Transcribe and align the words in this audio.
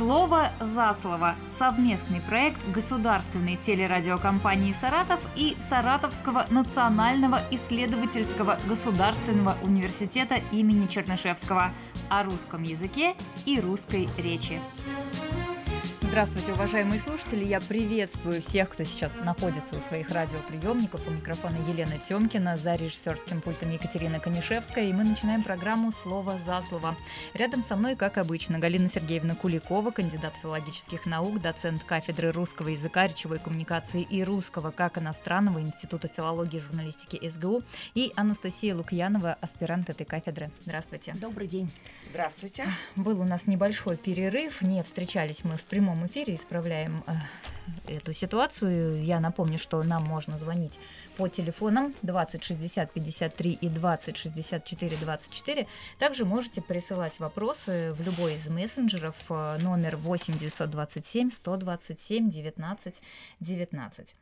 Слово 0.00 0.48
за 0.60 0.96
слово. 1.02 1.34
Совместный 1.58 2.22
проект 2.22 2.58
государственной 2.72 3.56
телерадиокомпании 3.56 4.72
«Саратов» 4.72 5.20
и 5.36 5.58
Саратовского 5.68 6.46
национального 6.48 7.38
исследовательского 7.50 8.58
государственного 8.66 9.58
университета 9.62 10.36
имени 10.52 10.86
Чернышевского 10.86 11.72
о 12.08 12.22
русском 12.22 12.62
языке 12.62 13.14
и 13.44 13.60
русской 13.60 14.08
речи. 14.16 14.58
Здравствуйте, 16.10 16.52
уважаемые 16.54 16.98
слушатели! 16.98 17.44
Я 17.44 17.60
приветствую 17.60 18.42
всех, 18.42 18.70
кто 18.70 18.82
сейчас 18.82 19.14
находится 19.14 19.76
у 19.76 19.80
своих 19.80 20.10
радиоприемников. 20.10 21.06
У 21.06 21.10
микрофона 21.12 21.56
Елена 21.68 21.98
Тёмкина, 21.98 22.56
за 22.56 22.74
режиссерским 22.74 23.40
пультом 23.40 23.70
Екатерина 23.70 24.18
Конишевская. 24.18 24.86
И 24.86 24.92
мы 24.92 25.04
начинаем 25.04 25.44
программу 25.44 25.92
«Слово 25.92 26.36
за 26.36 26.60
слово». 26.62 26.96
Рядом 27.32 27.62
со 27.62 27.76
мной, 27.76 27.94
как 27.94 28.18
обычно, 28.18 28.58
Галина 28.58 28.88
Сергеевна 28.88 29.36
Куликова, 29.36 29.92
кандидат 29.92 30.34
филологических 30.42 31.06
наук, 31.06 31.40
доцент 31.40 31.84
кафедры 31.84 32.32
русского 32.32 32.70
языка, 32.70 33.06
речевой 33.06 33.38
коммуникации 33.38 34.02
и 34.02 34.24
русского 34.24 34.72
как 34.72 34.98
иностранного 34.98 35.60
Института 35.60 36.08
филологии 36.08 36.56
и 36.56 36.60
журналистики 36.60 37.28
СГУ 37.28 37.62
и 37.94 38.12
Анастасия 38.16 38.74
Лукьянова, 38.74 39.38
аспирант 39.40 39.88
этой 39.90 40.06
кафедры. 40.06 40.50
Здравствуйте. 40.66 41.14
Добрый 41.14 41.46
день. 41.46 41.70
Здравствуйте. 42.10 42.66
Был 42.96 43.20
у 43.20 43.24
нас 43.24 43.46
небольшой 43.46 43.96
перерыв, 43.96 44.60
не 44.62 44.82
встречались 44.82 45.44
мы 45.44 45.56
в 45.56 45.62
прямом 45.62 45.99
прямом 46.00 46.06
эфире 46.06 46.34
исправляем 46.34 47.04
э, 47.86 47.96
эту 47.96 48.12
ситуацию. 48.12 49.04
Я 49.04 49.20
напомню, 49.20 49.58
что 49.58 49.82
нам 49.82 50.04
можно 50.04 50.38
звонить 50.38 50.80
по 51.16 51.28
телефонам 51.28 51.94
20 52.02 52.42
60 52.42 52.92
53 52.92 53.52
и 53.52 53.68
20 53.68 54.16
64 54.16 54.96
24. 54.96 55.66
Также 55.98 56.24
можете 56.24 56.62
присылать 56.62 57.20
вопросы 57.20 57.92
в 57.92 58.02
любой 58.02 58.34
из 58.34 58.48
мессенджеров 58.48 59.16
э, 59.28 59.58
номер 59.60 59.96
8 59.96 60.38
927 60.38 61.30
127 61.30 62.30
19 62.30 63.02
19. 63.40 64.16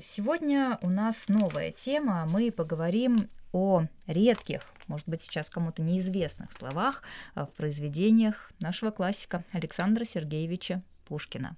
Сегодня 0.00 0.78
у 0.82 0.88
нас 0.88 1.28
новая 1.28 1.72
тема. 1.72 2.26
Мы 2.26 2.52
поговорим 2.52 3.28
о 3.52 3.84
редких, 4.06 4.62
может 4.88 5.08
быть, 5.08 5.20
сейчас 5.22 5.50
кому-то 5.50 5.82
неизвестных 5.82 6.52
словах 6.52 7.02
э, 7.34 7.44
в 7.44 7.54
произведениях 7.56 8.50
нашего 8.60 8.90
классика 8.90 9.44
Александра 9.52 10.04
Сергеевича 10.04 10.82
Пушкина. 11.12 11.56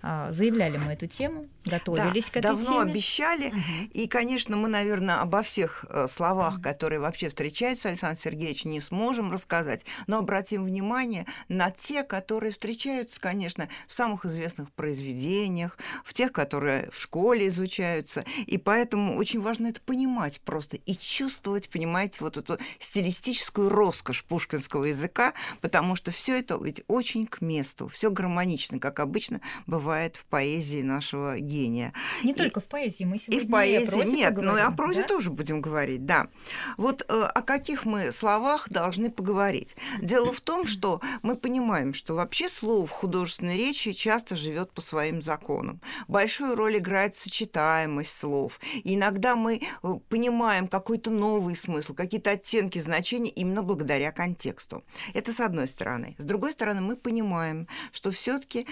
А, 0.00 0.30
заявляли 0.30 0.76
мы 0.76 0.92
эту 0.92 1.06
тему, 1.06 1.48
готовились 1.64 2.26
да, 2.26 2.30
к 2.32 2.36
этой 2.36 2.42
давно 2.42 2.64
теме. 2.64 2.76
Давно 2.76 2.90
обещали. 2.90 3.48
Угу. 3.48 3.90
И, 3.94 4.06
конечно, 4.06 4.56
мы, 4.56 4.68
наверное, 4.68 5.20
обо 5.20 5.42
всех 5.42 5.84
э, 5.88 6.06
словах, 6.08 6.54
угу. 6.54 6.62
которые 6.62 7.00
вообще 7.00 7.28
встречаются, 7.28 7.88
Александр 7.88 8.18
Сергеевич, 8.18 8.64
не 8.64 8.80
сможем 8.80 9.32
рассказать, 9.32 9.84
но 10.06 10.18
обратим 10.18 10.64
внимание 10.64 11.26
на 11.48 11.70
те, 11.70 12.04
которые 12.04 12.52
встречаются, 12.52 13.20
конечно, 13.20 13.68
в 13.86 13.92
самых 13.92 14.24
известных 14.24 14.70
произведениях, 14.72 15.76
в 16.04 16.14
тех, 16.14 16.32
которые 16.32 16.90
в 16.92 17.00
школе 17.00 17.48
изучаются. 17.48 18.24
И 18.46 18.56
поэтому 18.56 19.16
очень 19.16 19.40
важно 19.40 19.68
это 19.68 19.80
понимать 19.80 20.40
просто 20.42 20.76
и 20.76 20.94
чувствовать, 20.94 21.68
понимаете, 21.70 22.18
вот 22.20 22.36
эту 22.36 22.58
стилистическую 22.78 23.68
роскошь 23.68 24.24
пушкинского 24.24 24.84
языка, 24.84 25.34
потому 25.60 25.96
что 25.96 26.12
все 26.12 26.38
это 26.38 26.58
ведь 26.62 26.82
очень 26.86 27.26
к 27.26 27.40
месту, 27.40 27.88
все 27.88 28.10
гармонично, 28.10 28.78
как 28.78 29.00
обычно 29.00 29.40
бывает 29.66 30.16
в 30.16 30.24
поэзии 30.26 30.82
нашего 30.82 31.38
гения. 31.38 31.92
Не 32.24 32.32
и, 32.32 32.34
только 32.34 32.60
в 32.60 32.64
поэзии, 32.64 33.04
мы 33.04 33.18
сегодня 33.18 33.42
и 33.42 33.46
в 33.46 33.50
поэзии, 33.50 33.84
и 33.84 33.88
о 33.88 33.90
прозе 33.90 34.16
нет, 34.16 34.28
поговорим, 34.28 34.52
ну 34.52 34.58
и 34.58 34.60
о 34.60 34.70
прозе 34.70 35.00
да? 35.02 35.08
тоже 35.08 35.30
будем 35.30 35.60
говорить, 35.60 36.06
да. 36.06 36.28
Вот 36.76 37.04
э, 37.08 37.22
о 37.22 37.42
каких 37.42 37.84
мы 37.84 38.12
словах 38.12 38.68
должны 38.68 39.10
поговорить? 39.10 39.76
Дело 40.00 40.32
в 40.32 40.40
том, 40.40 40.66
что 40.66 41.00
мы 41.22 41.36
понимаем, 41.36 41.94
что 41.94 42.14
вообще 42.14 42.48
слово 42.48 42.86
в 42.86 42.90
художественной 42.90 43.56
речи 43.56 43.92
часто 43.92 44.36
живет 44.36 44.72
по 44.72 44.80
своим 44.80 45.20
законам. 45.22 45.80
Большую 46.06 46.54
роль 46.54 46.78
играет 46.78 47.14
сочетаемость 47.14 48.16
слов. 48.16 48.60
И 48.74 48.94
иногда 48.94 49.36
мы 49.36 49.60
э, 49.82 49.94
понимаем 50.08 50.68
какой-то 50.68 51.10
новый 51.10 51.54
смысл, 51.54 51.94
какие-то 51.94 52.32
оттенки 52.32 52.78
значения 52.78 53.30
именно 53.30 53.62
благодаря 53.62 54.12
контексту. 54.12 54.84
Это 55.14 55.32
с 55.32 55.40
одной 55.40 55.68
стороны. 55.68 56.14
С 56.18 56.24
другой 56.24 56.52
стороны, 56.52 56.80
мы 56.80 56.96
понимаем, 56.96 57.66
что 57.92 58.10
все-таки 58.10 58.66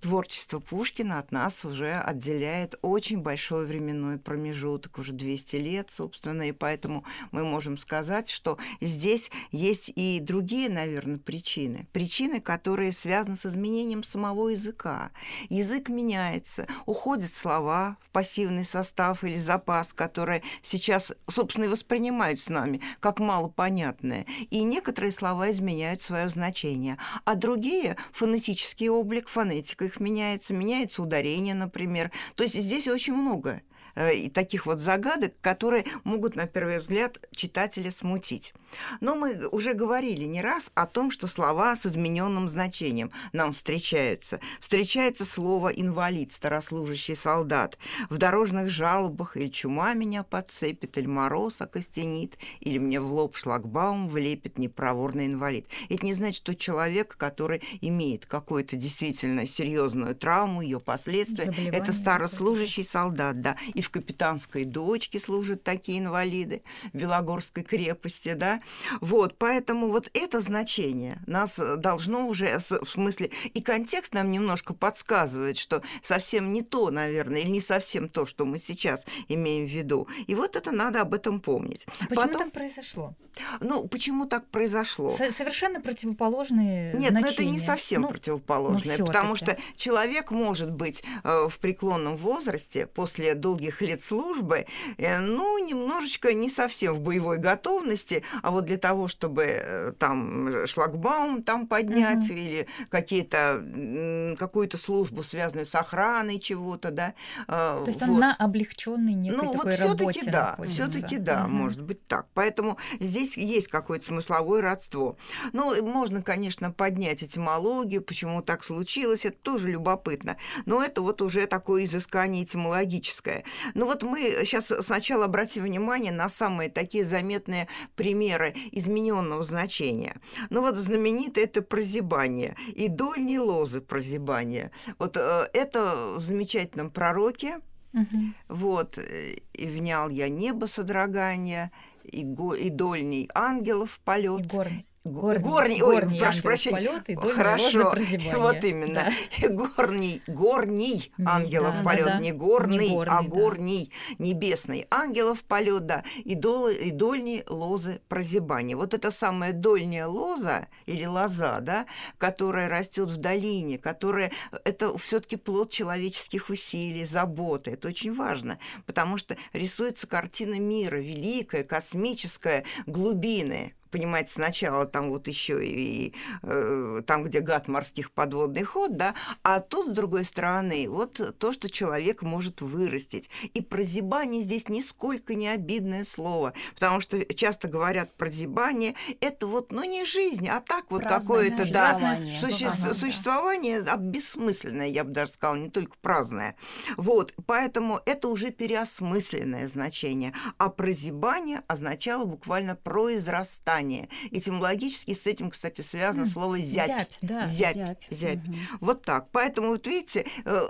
творчество 0.00 0.60
Пушкина 0.60 1.18
от 1.18 1.32
нас 1.32 1.64
уже 1.64 1.94
отделяет 1.94 2.76
очень 2.82 3.20
большой 3.20 3.66
временной 3.66 4.18
промежуток, 4.18 4.98
уже 4.98 5.12
200 5.12 5.56
лет, 5.56 5.90
собственно, 5.90 6.48
и 6.48 6.52
поэтому 6.52 7.04
мы 7.32 7.44
можем 7.44 7.76
сказать, 7.76 8.28
что 8.30 8.58
здесь 8.80 9.30
есть 9.50 9.90
и 9.94 10.20
другие, 10.20 10.68
наверное, 10.68 11.18
причины. 11.18 11.86
Причины, 11.92 12.40
которые 12.40 12.92
связаны 12.92 13.36
с 13.36 13.46
изменением 13.46 14.02
самого 14.02 14.48
языка. 14.48 15.10
Язык 15.48 15.88
меняется, 15.88 16.66
уходят 16.84 17.32
слова 17.32 17.96
в 18.00 18.10
пассивный 18.10 18.64
состав 18.64 19.24
или 19.24 19.38
запас, 19.38 19.92
которые 19.92 20.42
сейчас, 20.62 21.12
собственно, 21.28 21.64
и 21.64 21.68
воспринимают 21.68 22.40
с 22.40 22.48
нами 22.48 22.80
как 23.00 23.18
малопонятные. 23.18 24.26
И 24.50 24.62
некоторые 24.62 25.12
слова 25.12 25.50
изменяют 25.50 26.02
свое 26.02 26.28
значение, 26.28 26.98
а 27.24 27.34
другие– 27.34 27.96
фонетический 28.12 28.88
облик, 28.88 29.28
фонетика 29.28 29.85
их 29.86 30.00
меняется, 30.00 30.52
меняется 30.54 31.02
ударение, 31.02 31.54
например. 31.54 32.10
То 32.34 32.42
есть 32.42 32.54
здесь 32.54 32.88
очень 32.88 33.14
много 33.14 33.62
и 33.96 34.28
таких 34.28 34.66
вот 34.66 34.78
загадок, 34.78 35.34
которые 35.40 35.84
могут, 36.04 36.36
на 36.36 36.46
первый 36.46 36.78
взгляд, 36.78 37.18
читателя 37.34 37.90
смутить. 37.90 38.52
Но 39.00 39.14
мы 39.14 39.48
уже 39.48 39.72
говорили 39.72 40.24
не 40.24 40.42
раз 40.42 40.70
о 40.74 40.86
том, 40.86 41.10
что 41.10 41.26
слова 41.26 41.76
с 41.76 41.86
измененным 41.86 42.48
значением 42.48 43.10
нам 43.32 43.52
встречаются. 43.52 44.40
Встречается 44.60 45.24
слово 45.24 45.68
«инвалид», 45.68 46.32
«старослужащий 46.32 47.16
солдат». 47.16 47.78
В 48.10 48.18
дорожных 48.18 48.68
жалобах 48.68 49.36
или 49.36 49.48
чума 49.48 49.94
меня 49.94 50.22
подцепит, 50.22 50.98
или 50.98 51.06
мороз 51.06 51.60
окостенит, 51.60 52.38
или 52.60 52.78
мне 52.78 53.00
в 53.00 53.12
лоб 53.12 53.36
шлагбаум 53.36 54.08
влепит 54.08 54.58
непроворный 54.58 55.26
инвалид. 55.26 55.66
Это 55.88 56.04
не 56.04 56.12
значит, 56.12 56.36
что 56.36 56.54
человек, 56.54 57.16
который 57.16 57.62
имеет 57.80 58.26
какую-то 58.26 58.76
действительно 58.76 59.46
серьезную 59.46 60.14
травму, 60.14 60.60
ее 60.60 60.80
последствия, 60.80 61.52
это 61.72 61.92
старослужащий 61.92 62.84
солдат, 62.84 63.40
да. 63.40 63.56
И 63.74 63.85
в 63.86 63.90
капитанской 63.90 64.64
дочке 64.64 65.20
служат 65.20 65.62
такие 65.62 66.00
инвалиды, 66.00 66.62
в 66.92 66.96
Белогорской 66.96 67.62
крепости, 67.62 68.34
да. 68.34 68.60
Вот, 69.00 69.38
поэтому 69.38 69.90
вот 69.90 70.10
это 70.12 70.40
значение 70.40 71.18
нас 71.26 71.58
должно 71.78 72.26
уже, 72.26 72.58
в 72.58 72.88
смысле, 72.88 73.30
и 73.54 73.62
контекст 73.62 74.12
нам 74.12 74.30
немножко 74.30 74.74
подсказывает, 74.74 75.56
что 75.56 75.82
совсем 76.02 76.52
не 76.52 76.62
то, 76.62 76.90
наверное, 76.90 77.40
или 77.40 77.50
не 77.50 77.60
совсем 77.60 78.08
то, 78.08 78.26
что 78.26 78.44
мы 78.44 78.58
сейчас 78.58 79.06
имеем 79.28 79.66
в 79.66 79.70
виду. 79.70 80.08
И 80.26 80.34
вот 80.34 80.56
это 80.56 80.72
надо 80.72 81.00
об 81.00 81.14
этом 81.14 81.40
помнить. 81.40 81.86
Почему 82.08 82.26
Потом, 82.26 82.42
так 82.42 82.52
произошло? 82.52 83.14
Ну, 83.60 83.86
почему 83.86 84.26
так 84.26 84.46
произошло? 84.48 85.16
С 85.16 85.30
совершенно 85.32 85.80
противоположные 85.80 86.92
Нет, 86.94 87.10
значения. 87.10 87.20
ну 87.20 87.26
это 87.26 87.44
не 87.44 87.58
совсем 87.58 88.02
ну, 88.02 88.08
противоположное, 88.08 88.98
ну, 88.98 89.06
потому 89.06 89.36
что 89.36 89.56
человек 89.76 90.30
может 90.30 90.72
быть 90.72 91.04
э, 91.22 91.48
в 91.48 91.58
преклонном 91.58 92.16
возрасте 92.16 92.86
после 92.86 93.34
долгих 93.34 93.75
нескольких 93.76 93.80
лет 93.82 94.02
службы, 94.02 94.66
э, 94.98 95.18
ну, 95.18 95.58
немножечко 95.58 96.32
не 96.32 96.48
совсем 96.48 96.94
в 96.94 97.00
боевой 97.00 97.38
готовности, 97.38 98.22
а 98.42 98.50
вот 98.50 98.64
для 98.64 98.78
того, 98.78 99.08
чтобы 99.08 99.44
э, 99.46 99.92
там 99.98 100.66
шлагбаум 100.66 101.42
там 101.42 101.66
поднять 101.66 102.30
угу. 102.30 102.38
или 102.38 102.66
какие-то 102.88 104.36
какую-то 104.38 104.76
службу, 104.76 105.22
связанную 105.22 105.66
с 105.66 105.74
охраной 105.74 106.38
чего-то, 106.38 106.90
да. 106.90 107.14
Э, 107.48 107.82
То 107.84 107.84
есть 107.86 108.00
вот. 108.00 108.10
он 108.10 108.18
на 108.18 108.34
облегченной 108.34 109.14
некой 109.14 109.44
ну, 109.44 109.52
такой 109.52 109.70
вот 109.70 109.74
все-таки 109.74 110.30
да, 110.30 110.56
все-таки 110.68 111.18
да, 111.18 111.44
угу. 111.44 111.50
может 111.50 111.82
быть 111.82 112.06
так. 112.06 112.26
Поэтому 112.34 112.78
здесь 113.00 113.36
есть 113.36 113.68
какое-то 113.68 114.06
смысловое 114.06 114.62
родство. 114.62 115.16
Ну, 115.52 115.84
можно, 115.84 116.22
конечно, 116.22 116.70
поднять 116.70 117.22
этимологию, 117.22 118.02
почему 118.02 118.42
так 118.42 118.64
случилось, 118.64 119.24
это 119.24 119.36
тоже 119.36 119.70
любопытно. 119.70 120.36
Но 120.64 120.82
это 120.82 121.02
вот 121.02 121.22
уже 121.22 121.46
такое 121.46 121.84
изыскание 121.84 122.44
этимологическое. 122.44 123.44
Ну 123.74 123.86
вот 123.86 124.02
мы 124.02 124.20
сейчас 124.44 124.72
сначала 124.80 125.26
обратим 125.26 125.64
внимание 125.64 126.12
на 126.12 126.28
самые 126.28 126.70
такие 126.70 127.04
заметные 127.04 127.68
примеры 127.94 128.54
измененного 128.72 129.42
значения. 129.42 130.16
Ну 130.50 130.60
вот 130.60 130.76
знаменитое 130.76 131.44
это 131.44 131.62
прозябание 131.62 132.56
и 132.74 132.88
дольние 132.88 133.40
лозы 133.40 133.80
прозябания. 133.80 134.70
Вот 134.98 135.16
э, 135.16 135.48
это 135.52 136.14
в 136.16 136.20
замечательном 136.20 136.90
пророке, 136.90 137.60
Угу. 137.96 138.22
Вот, 138.48 138.98
э, 138.98 139.36
и 139.54 139.66
внял 139.66 140.10
я 140.10 140.28
небо 140.28 140.66
содрогания, 140.66 141.72
и, 142.04 142.24
го, 142.24 142.54
и 142.54 142.68
дольний 142.68 143.28
ангелов 143.34 144.00
полет. 144.04 144.40
И, 144.40 144.48
гор, 144.48 144.68
Горний, 145.06 145.40
горний, 145.40 145.80
горний 145.80 146.14
ой, 146.14 146.18
прошу 146.18 146.42
прощения. 146.42 147.02
Полет, 147.04 147.32
Хорошо, 147.32 147.94
вот 148.34 148.64
именно. 148.64 148.94
Да. 149.40 149.48
Горний, 149.48 150.20
горний 150.26 151.12
ангелов 151.24 151.76
да, 151.78 151.82
полет, 151.82 152.06
да, 152.06 152.18
не 152.18 152.32
горный, 152.32 152.88
не 152.88 152.94
горный 152.94 153.16
а 153.16 153.22
горний, 153.22 153.92
да. 154.08 154.24
небесный 154.24 154.86
ангелов 154.90 155.44
полет, 155.44 155.86
да, 155.86 156.02
и, 156.24 156.34
дол, 156.34 156.68
и 156.68 156.90
дольней 156.90 157.44
лозы 157.46 158.00
прозябания. 158.08 158.76
Вот 158.76 158.94
это 158.94 159.10
самая 159.10 159.52
дольняя 159.52 160.06
лоза 160.06 160.66
или 160.86 161.04
лоза, 161.04 161.60
да, 161.60 161.86
которая 162.18 162.68
растет 162.68 163.08
в 163.08 163.16
долине, 163.16 163.78
которая 163.78 164.32
это 164.64 164.96
все-таки 164.98 165.36
плод 165.36 165.70
человеческих 165.70 166.50
усилий, 166.50 167.04
заботы. 167.04 167.72
Это 167.72 167.88
очень 167.88 168.12
важно, 168.12 168.58
потому 168.86 169.16
что 169.16 169.36
рисуется 169.52 170.08
картина 170.08 170.58
мира 170.58 170.96
великая, 170.96 171.62
космическая, 171.62 172.64
глубины 172.86 173.74
понимаете, 173.96 174.30
сначала 174.30 174.84
там 174.84 175.08
вот 175.08 175.26
еще 175.26 175.66
и, 175.66 175.86
и 176.08 176.14
э, 176.42 177.02
там, 177.06 177.24
где 177.24 177.40
гад 177.40 177.66
морских 177.66 178.10
подводный 178.10 178.62
ход, 178.62 178.92
да, 178.92 179.14
а 179.42 179.60
тут, 179.60 179.86
с 179.86 179.90
другой 179.90 180.24
стороны, 180.24 180.86
вот 180.86 181.38
то, 181.38 181.52
что 181.54 181.70
человек 181.70 182.20
может 182.20 182.60
вырастить. 182.60 183.30
И 183.54 183.62
прозябание 183.62 184.42
здесь 184.42 184.68
нисколько 184.68 185.34
не 185.34 185.48
обидное 185.48 186.04
слово, 186.04 186.52
потому 186.74 187.00
что 187.00 187.24
часто 187.34 187.68
говорят 187.68 188.12
прозябание, 188.12 188.94
это 189.22 189.46
вот, 189.46 189.72
ну, 189.72 189.82
не 189.82 190.04
жизнь, 190.04 190.46
а 190.46 190.60
так 190.60 190.90
вот 190.90 191.02
какое-то, 191.04 191.64
да, 191.72 191.98
суще- 192.38 192.66
ага, 192.66 192.92
существование 192.92 193.80
да. 193.80 193.96
бессмысленное, 193.96 194.88
я 194.88 195.04
бы 195.04 195.12
даже 195.12 195.32
сказала, 195.32 195.56
не 195.56 195.70
только 195.70 195.96
праздное. 196.02 196.54
Вот, 196.98 197.32
поэтому 197.46 198.02
это 198.04 198.28
уже 198.28 198.50
переосмысленное 198.50 199.68
значение, 199.68 200.34
а 200.58 200.68
прозябание 200.68 201.62
означало 201.66 202.26
буквально 202.26 202.76
произрастание 202.76 203.85
название. 203.86 204.08
Этимологически 204.30 205.14
с 205.14 205.26
этим, 205.26 205.50
кстати, 205.50 205.80
связано 205.80 206.24
mm. 206.24 206.26
слово 206.26 206.58
зябь. 206.58 206.88
Зябь, 206.88 207.18
да. 207.22 207.46
Зябь. 207.46 207.74
Зябь. 207.74 208.06
зябь. 208.10 208.48
Угу. 208.48 208.56
Вот 208.80 209.02
так. 209.02 209.28
Поэтому, 209.32 209.68
вот 209.68 209.86
видите, 209.86 210.26
э, 210.44 210.68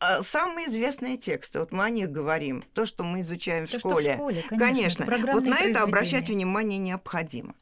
а, 0.00 0.22
самые 0.22 0.68
известные 0.68 1.16
тексты, 1.16 1.60
вот 1.60 1.72
мы 1.72 1.84
о 1.84 1.90
них 1.90 2.10
говорим, 2.10 2.64
то, 2.74 2.86
что 2.86 3.04
мы 3.04 3.20
изучаем 3.20 3.66
то, 3.66 3.76
в 3.76 3.80
школе. 3.80 4.12
в 4.12 4.14
школе, 4.14 4.44
конечно. 4.48 5.06
конечно. 5.06 5.32
Вот 5.32 5.44
на 5.44 5.58
это 5.58 5.82
обращать 5.82 6.28
внимание 6.28 6.78
необходимо. 6.78 7.54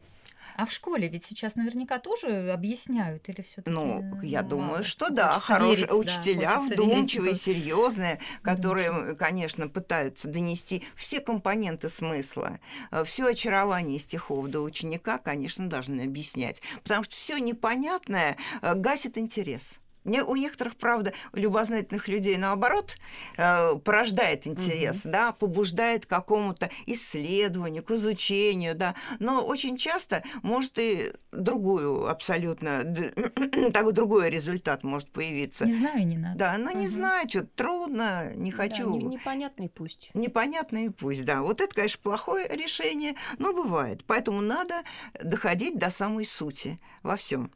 А 0.56 0.64
в 0.64 0.72
школе 0.72 1.08
ведь 1.08 1.24
сейчас 1.24 1.54
наверняка 1.54 1.98
тоже 1.98 2.50
объясняют 2.50 3.28
или 3.28 3.42
все 3.42 3.62
Ну, 3.66 4.20
я 4.22 4.42
ну, 4.42 4.48
думаю, 4.48 4.84
что 4.84 5.10
да. 5.10 5.34
Хорошие 5.38 5.92
учителя, 5.92 6.54
да, 6.54 6.60
вдумчивые, 6.60 7.28
верить, 7.28 7.42
серьезные, 7.42 8.20
которые, 8.42 8.90
вдумчивые. 8.90 9.16
конечно, 9.16 9.68
пытаются 9.68 10.28
донести 10.28 10.82
все 10.94 11.20
компоненты 11.20 11.88
смысла, 11.88 12.58
э, 12.90 13.04
все 13.04 13.26
очарование 13.26 13.98
стихов 13.98 14.48
до 14.48 14.60
ученика, 14.60 15.18
конечно, 15.18 15.68
должны 15.68 16.02
объяснять. 16.02 16.62
Потому 16.82 17.02
что 17.02 17.14
все 17.14 17.38
непонятное 17.38 18.36
э, 18.62 18.74
гасит 18.74 19.18
интерес. 19.18 19.80
Не, 20.06 20.22
у 20.22 20.36
некоторых, 20.36 20.76
правда, 20.76 21.12
любознательных 21.32 22.08
людей, 22.08 22.36
наоборот, 22.36 22.96
э, 23.36 23.74
порождает 23.84 24.46
интерес, 24.46 25.04
угу. 25.04 25.10
да, 25.10 25.32
побуждает 25.32 26.06
к 26.06 26.08
какому-то 26.08 26.70
исследованию, 26.86 27.82
к 27.82 27.90
изучению, 27.90 28.74
да, 28.74 28.94
но 29.18 29.44
очень 29.44 29.76
часто 29.76 30.22
может 30.42 30.78
и 30.78 31.12
другую 31.32 32.08
абсолютно, 32.08 32.84
такой 33.72 33.92
другой 33.92 34.30
результат 34.30 34.84
может 34.84 35.10
появиться. 35.10 35.66
Не 35.66 35.74
знаю, 35.74 36.06
не 36.06 36.16
надо. 36.16 36.38
Да, 36.38 36.58
но 36.58 36.70
не 36.70 36.86
знаю, 36.86 37.28
что 37.28 37.44
трудно, 37.44 38.32
не 38.34 38.50
хочу. 38.50 38.98
Да, 38.98 39.06
непонятный 39.06 39.68
пусть. 39.68 40.10
Непонятный 40.14 40.90
пусть, 40.90 41.24
да. 41.24 41.42
Вот 41.42 41.60
это, 41.60 41.74
конечно, 41.74 42.00
плохое 42.02 42.48
решение, 42.48 43.16
но 43.38 43.52
бывает. 43.52 44.04
Поэтому 44.06 44.40
надо 44.40 44.82
доходить 45.22 45.78
до 45.78 45.90
самой 45.90 46.24
сути 46.24 46.78
во 47.02 47.16
всем. 47.16 47.50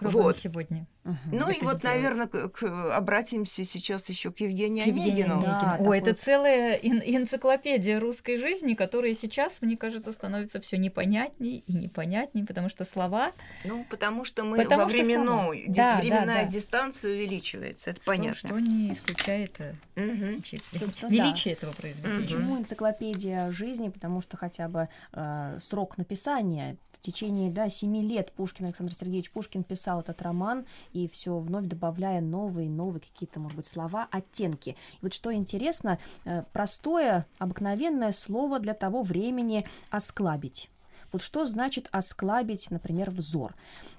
Ну, 0.00 0.08
вот. 0.10 0.36
сегодня. 0.36 0.86
Угу, 1.04 1.16
ну 1.32 1.50
и 1.50 1.60
вот, 1.62 1.78
сделать. 1.78 1.82
наверное, 1.82 2.26
к, 2.28 2.48
к, 2.50 2.96
обратимся 2.96 3.64
сейчас 3.64 4.08
еще 4.08 4.30
к 4.30 4.38
Евгению 4.38 4.84
к 4.84 4.88
Онегину. 4.88 5.40
Да, 5.42 5.76
Ой, 5.80 5.98
это 5.98 6.14
целая 6.14 6.78
эн- 6.78 7.02
энциклопедия 7.04 7.98
русской 7.98 8.36
жизни, 8.36 8.74
которая 8.74 9.12
сейчас, 9.14 9.62
мне 9.62 9.76
кажется, 9.76 10.12
становится 10.12 10.60
все 10.60 10.78
непонятней 10.78 11.64
и 11.66 11.72
непонятней, 11.72 12.44
потому 12.44 12.68
что 12.68 12.84
слова. 12.84 13.32
Ну, 13.64 13.84
потому 13.90 14.24
что 14.24 14.44
мы 14.44 14.58
потому 14.58 14.82
во 14.82 14.88
временную, 14.88 15.66
ди- 15.66 15.72
да, 15.72 15.96
временная 15.96 16.26
да, 16.26 16.42
да. 16.42 16.44
дистанция 16.44 17.12
увеличивается, 17.12 17.90
это 17.90 18.00
понятно. 18.04 18.38
Что, 18.38 18.48
что 18.48 18.58
не 18.60 18.92
исключает 18.92 19.60
угу. 19.96 20.36
вообще, 20.36 20.60
величие 21.08 21.54
да. 21.54 21.58
этого 21.58 21.72
произведения. 21.72 22.20
Почему 22.20 22.58
энциклопедия 22.58 23.50
жизни? 23.50 23.88
Потому 23.88 24.20
что 24.20 24.36
хотя 24.36 24.68
бы 24.68 24.88
э, 25.12 25.56
срок 25.58 25.98
написания 25.98 26.76
течение 27.02 27.50
да, 27.50 27.68
семи 27.68 28.00
лет 28.00 28.32
Пушкин, 28.32 28.66
Александр 28.66 28.94
Сергеевич 28.94 29.30
Пушкин 29.30 29.64
писал 29.64 30.00
этот 30.00 30.22
роман, 30.22 30.64
и 30.92 31.08
все 31.08 31.36
вновь 31.38 31.66
добавляя 31.66 32.20
новые, 32.20 32.70
новые 32.70 33.00
какие-то, 33.00 33.40
может 33.40 33.56
быть, 33.56 33.66
слова, 33.66 34.08
оттенки. 34.10 34.70
И 34.70 34.98
вот 35.02 35.12
что 35.12 35.34
интересно, 35.34 35.98
э, 36.24 36.44
простое, 36.52 37.26
обыкновенное 37.38 38.12
слово 38.12 38.58
для 38.60 38.74
того 38.74 39.02
времени 39.02 39.66
«осклабить». 39.90 40.70
Вот 41.12 41.20
что 41.20 41.44
значит 41.44 41.88
осклабить, 41.92 42.70
например, 42.70 43.10
взор? 43.10 43.54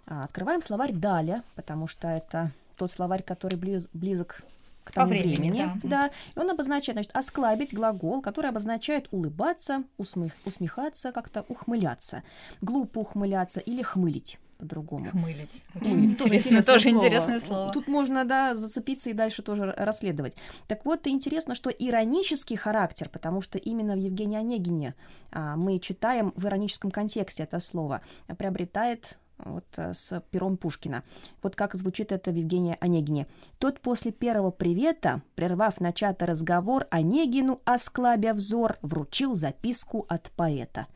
А, 0.07 0.23
открываем 0.23 0.63
словарь 0.63 0.93
Даля, 0.93 1.43
потому 1.53 1.85
что 1.85 2.07
это 2.07 2.51
тот 2.75 2.91
словарь, 2.91 3.21
который 3.21 3.55
близ, 3.55 3.87
близок 3.93 4.41
к 4.83 4.91
тому 4.91 5.07
По 5.07 5.09
времени, 5.09 5.35
времени 5.35 5.79
да. 5.83 5.89
да. 5.89 6.11
И 6.35 6.39
он 6.39 6.49
обозначает, 6.49 6.95
значит, 6.95 7.15
осклабить 7.15 7.73
глагол, 7.73 8.21
который 8.21 8.49
обозначает 8.49 9.07
улыбаться, 9.11 9.83
усмех, 9.97 10.33
усмехаться, 10.45 11.11
как-то 11.11 11.45
ухмыляться, 11.47 12.23
глупо 12.61 12.99
ухмыляться 12.99 13.59
или 13.59 13.81
хмылить 13.81 14.39
по-другому. 14.63 15.09
Хмылить. 15.11 15.63
Тоже 15.73 16.35
интересное, 16.35 16.61
тоже 16.61 16.89
слово. 16.89 16.95
интересное 16.95 17.39
слово. 17.39 17.71
Тут 17.73 17.87
можно, 17.87 18.23
да, 18.23 18.55
зацепиться 18.55 19.09
и 19.09 19.13
дальше 19.13 19.41
тоже 19.41 19.73
расследовать. 19.77 20.35
Так 20.67 20.85
вот, 20.85 21.07
интересно, 21.07 21.53
что 21.53 21.69
иронический 21.69 22.55
характер, 22.55 23.09
потому 23.09 23.41
что 23.41 23.57
именно 23.57 23.93
в 23.93 23.99
Евгении 23.99 24.37
Онегине 24.37 24.95
а, 25.31 25.55
мы 25.57 25.79
читаем 25.79 26.33
в 26.35 26.45
ироническом 26.45 26.91
контексте 26.91 27.43
это 27.43 27.59
слово, 27.59 28.01
приобретает 28.37 29.17
вот 29.45 29.65
э, 29.77 29.93
с 29.93 30.21
пером 30.31 30.57
Пушкина. 30.57 31.03
Вот 31.41 31.55
как 31.55 31.75
звучит 31.75 32.11
это 32.11 32.31
в 32.31 32.35
Евгении 32.35 32.77
Онегине. 32.79 33.27
Тот 33.59 33.79
после 33.79 34.11
первого 34.11 34.51
привета, 34.51 35.21
прервав 35.35 35.79
начатый 35.79 36.27
разговор, 36.27 36.87
Онегину, 36.89 37.61
осклабя 37.65 38.33
взор, 38.33 38.77
вручил 38.81 39.35
записку 39.35 40.05
от 40.09 40.31
поэта. 40.31 40.87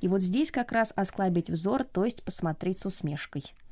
И 0.00 0.08
вот 0.08 0.20
здесь 0.22 0.50
как 0.50 0.72
раз 0.72 0.92
осклабить 0.94 1.50
взор, 1.50 1.84
то 1.84 2.04
есть 2.04 2.24
посмотреть 2.24 2.78
с 2.78 2.86
усмешкой– 2.86 3.44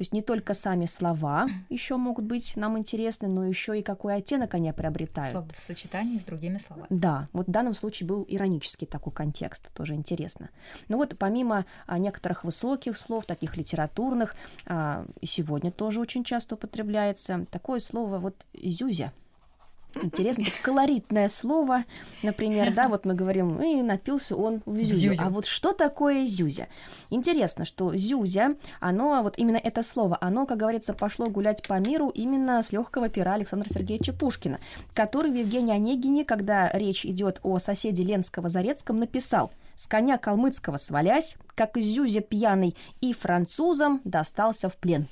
то 0.00 0.02
есть 0.02 0.14
не 0.14 0.22
только 0.22 0.54
сами 0.54 0.86
слова 0.86 1.46
еще 1.68 1.98
могут 1.98 2.24
быть 2.24 2.56
нам 2.56 2.78
интересны, 2.78 3.28
но 3.28 3.44
еще 3.44 3.78
и 3.78 3.82
какой 3.82 4.14
оттенок 4.14 4.54
они 4.54 4.72
приобретают. 4.72 5.32
Слово 5.32 5.48
в 5.52 5.58
сочетании 5.58 6.16
с 6.16 6.22
другими 6.22 6.56
словами. 6.56 6.86
Да, 6.88 7.28
вот 7.34 7.48
в 7.48 7.50
данном 7.50 7.74
случае 7.74 8.06
был 8.06 8.24
иронический 8.26 8.86
такой 8.86 9.12
контекст, 9.12 9.70
тоже 9.74 9.92
интересно. 9.92 10.48
Но 10.88 10.96
вот 10.96 11.18
помимо 11.18 11.66
а, 11.86 11.98
некоторых 11.98 12.44
высоких 12.44 12.96
слов, 12.96 13.26
таких 13.26 13.58
литературных, 13.58 14.36
а, 14.64 15.04
и 15.20 15.26
сегодня 15.26 15.70
тоже 15.70 16.00
очень 16.00 16.24
часто 16.24 16.54
употребляется 16.54 17.44
такое 17.50 17.78
слово 17.78 18.16
вот 18.16 18.46
«зюзя». 18.54 19.12
Интересно, 20.02 20.44
колоритное 20.62 21.28
слово, 21.28 21.84
например, 22.22 22.72
да, 22.74 22.88
вот 22.88 23.04
мы 23.04 23.14
говорим, 23.14 23.60
и 23.60 23.82
напился 23.82 24.36
он 24.36 24.62
в 24.66 24.78
зюзю. 24.78 25.14
зюзю. 25.14 25.22
А 25.22 25.30
вот 25.30 25.46
что 25.46 25.72
такое 25.72 26.24
зюзя? 26.26 26.68
Интересно, 27.10 27.64
что 27.64 27.96
зюзя, 27.96 28.56
оно, 28.80 29.22
вот 29.22 29.38
именно 29.38 29.56
это 29.56 29.82
слово, 29.82 30.16
оно, 30.20 30.46
как 30.46 30.58
говорится, 30.58 30.94
пошло 30.94 31.28
гулять 31.28 31.66
по 31.66 31.78
миру 31.78 32.08
именно 32.08 32.62
с 32.62 32.72
легкого 32.72 33.08
пера 33.08 33.34
Александра 33.34 33.68
Сергеевича 33.68 34.12
Пушкина, 34.12 34.60
который 34.94 35.30
в 35.30 35.34
Евгении 35.34 35.74
Онегине, 35.74 36.24
когда 36.24 36.70
речь 36.72 37.04
идет 37.04 37.40
о 37.42 37.58
соседе 37.58 38.02
Ленского 38.02 38.48
Зарецком, 38.48 38.98
написал 39.00 39.50
с 39.74 39.86
коня 39.86 40.18
калмыцкого 40.18 40.76
свалясь, 40.76 41.36
как 41.54 41.78
зюзя 41.78 42.20
пьяный, 42.20 42.76
и 43.00 43.12
французам 43.12 44.02
достался 44.04 44.68
в 44.68 44.76
плен. 44.76 45.08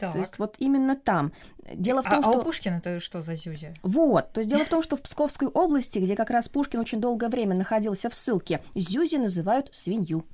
Так. 0.00 0.12
То 0.12 0.18
есть 0.18 0.38
вот 0.38 0.56
именно 0.58 0.96
там. 0.96 1.32
Дело 1.74 2.02
в 2.02 2.08
том, 2.08 2.20
а, 2.20 2.22
что... 2.22 2.30
А 2.30 2.38
у 2.38 2.42
Пушкина 2.42 2.76
это 2.76 3.00
что 3.00 3.20
за 3.20 3.34
Зюзя? 3.34 3.74
Вот. 3.82 4.32
То 4.32 4.38
есть 4.40 4.48
дело 4.48 4.64
в 4.64 4.68
том, 4.68 4.82
что 4.82 4.96
в 4.96 5.02
Псковской 5.02 5.48
области, 5.48 5.98
где 5.98 6.16
как 6.16 6.30
раз 6.30 6.48
Пушкин 6.48 6.80
очень 6.80 7.00
долгое 7.00 7.28
время 7.28 7.54
находился 7.54 8.08
в 8.08 8.14
ссылке, 8.14 8.62
Зюзи 8.74 9.16
называют 9.16 9.68
свинью. 9.72 10.24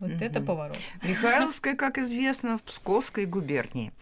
Вот 0.00 0.10
угу. 0.10 0.24
это 0.24 0.40
поворот. 0.40 0.76
Михайловская, 1.02 1.74
как 1.74 1.98
известно, 1.98 2.56
в 2.56 2.62
Псковской 2.62 3.26
губернии. 3.26 3.92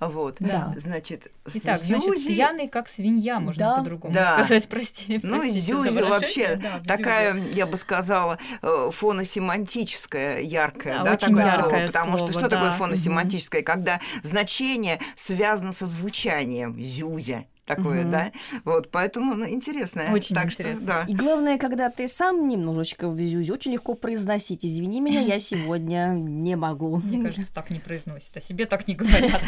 Вот. 0.00 0.36
Да. 0.40 0.74
Значит, 0.76 1.30
Итак, 1.46 1.80
Зюзи... 1.80 2.06
значит, 2.06 2.26
пьяный, 2.26 2.68
как 2.68 2.88
свинья, 2.88 3.38
можно 3.38 3.60
да. 3.60 3.76
по-другому 3.76 4.12
да. 4.12 4.34
сказать, 4.34 4.68
прости. 4.68 5.20
Ну, 5.22 5.48
Зюзи 5.48 6.00
вообще 6.00 6.56
да, 6.56 6.80
такая, 6.86 7.34
Зюзя. 7.34 7.50
я 7.50 7.66
бы 7.66 7.76
сказала, 7.76 8.38
э, 8.62 8.90
фоносемантическая, 8.92 10.40
яркая, 10.40 11.04
да, 11.04 11.10
да 11.12 11.16
такое 11.16 11.44
яркое 11.44 11.68
слово. 11.68 11.86
Потому 11.86 12.18
слово, 12.18 12.32
что 12.32 12.40
что 12.40 12.48
да. 12.48 12.56
такое 12.56 12.70
фоносемантическое? 12.72 13.60
Угу. 13.60 13.66
Когда 13.66 14.00
значение 14.22 14.98
связано 15.14 15.72
со 15.72 15.86
звучанием 15.86 16.80
Зюзя 16.80 17.44
такое, 17.64 18.02
угу. 18.02 18.10
да. 18.10 18.32
Вот, 18.64 18.90
поэтому 18.90 19.34
ну, 19.34 19.48
интересно. 19.48 20.10
Очень 20.12 20.34
так 20.34 20.46
интересно. 20.46 20.76
Что, 20.76 20.86
да. 20.86 21.04
И 21.08 21.14
главное, 21.14 21.58
когда 21.58 21.90
ты 21.90 22.08
сам 22.08 22.48
немножечко 22.48 23.08
в 23.08 23.18
зюзе, 23.18 23.52
очень 23.52 23.72
легко 23.72 23.94
произносить. 23.94 24.64
Извини 24.64 25.00
меня, 25.00 25.20
я 25.20 25.38
сегодня 25.38 26.14
не 26.14 26.56
могу. 26.56 26.96
Мне 26.98 27.22
кажется, 27.22 27.52
так 27.52 27.70
не 27.70 27.78
произносят, 27.78 28.36
о 28.36 28.40
себе 28.40 28.66
так 28.66 28.86
не 28.88 28.94
говорят. 28.94 29.40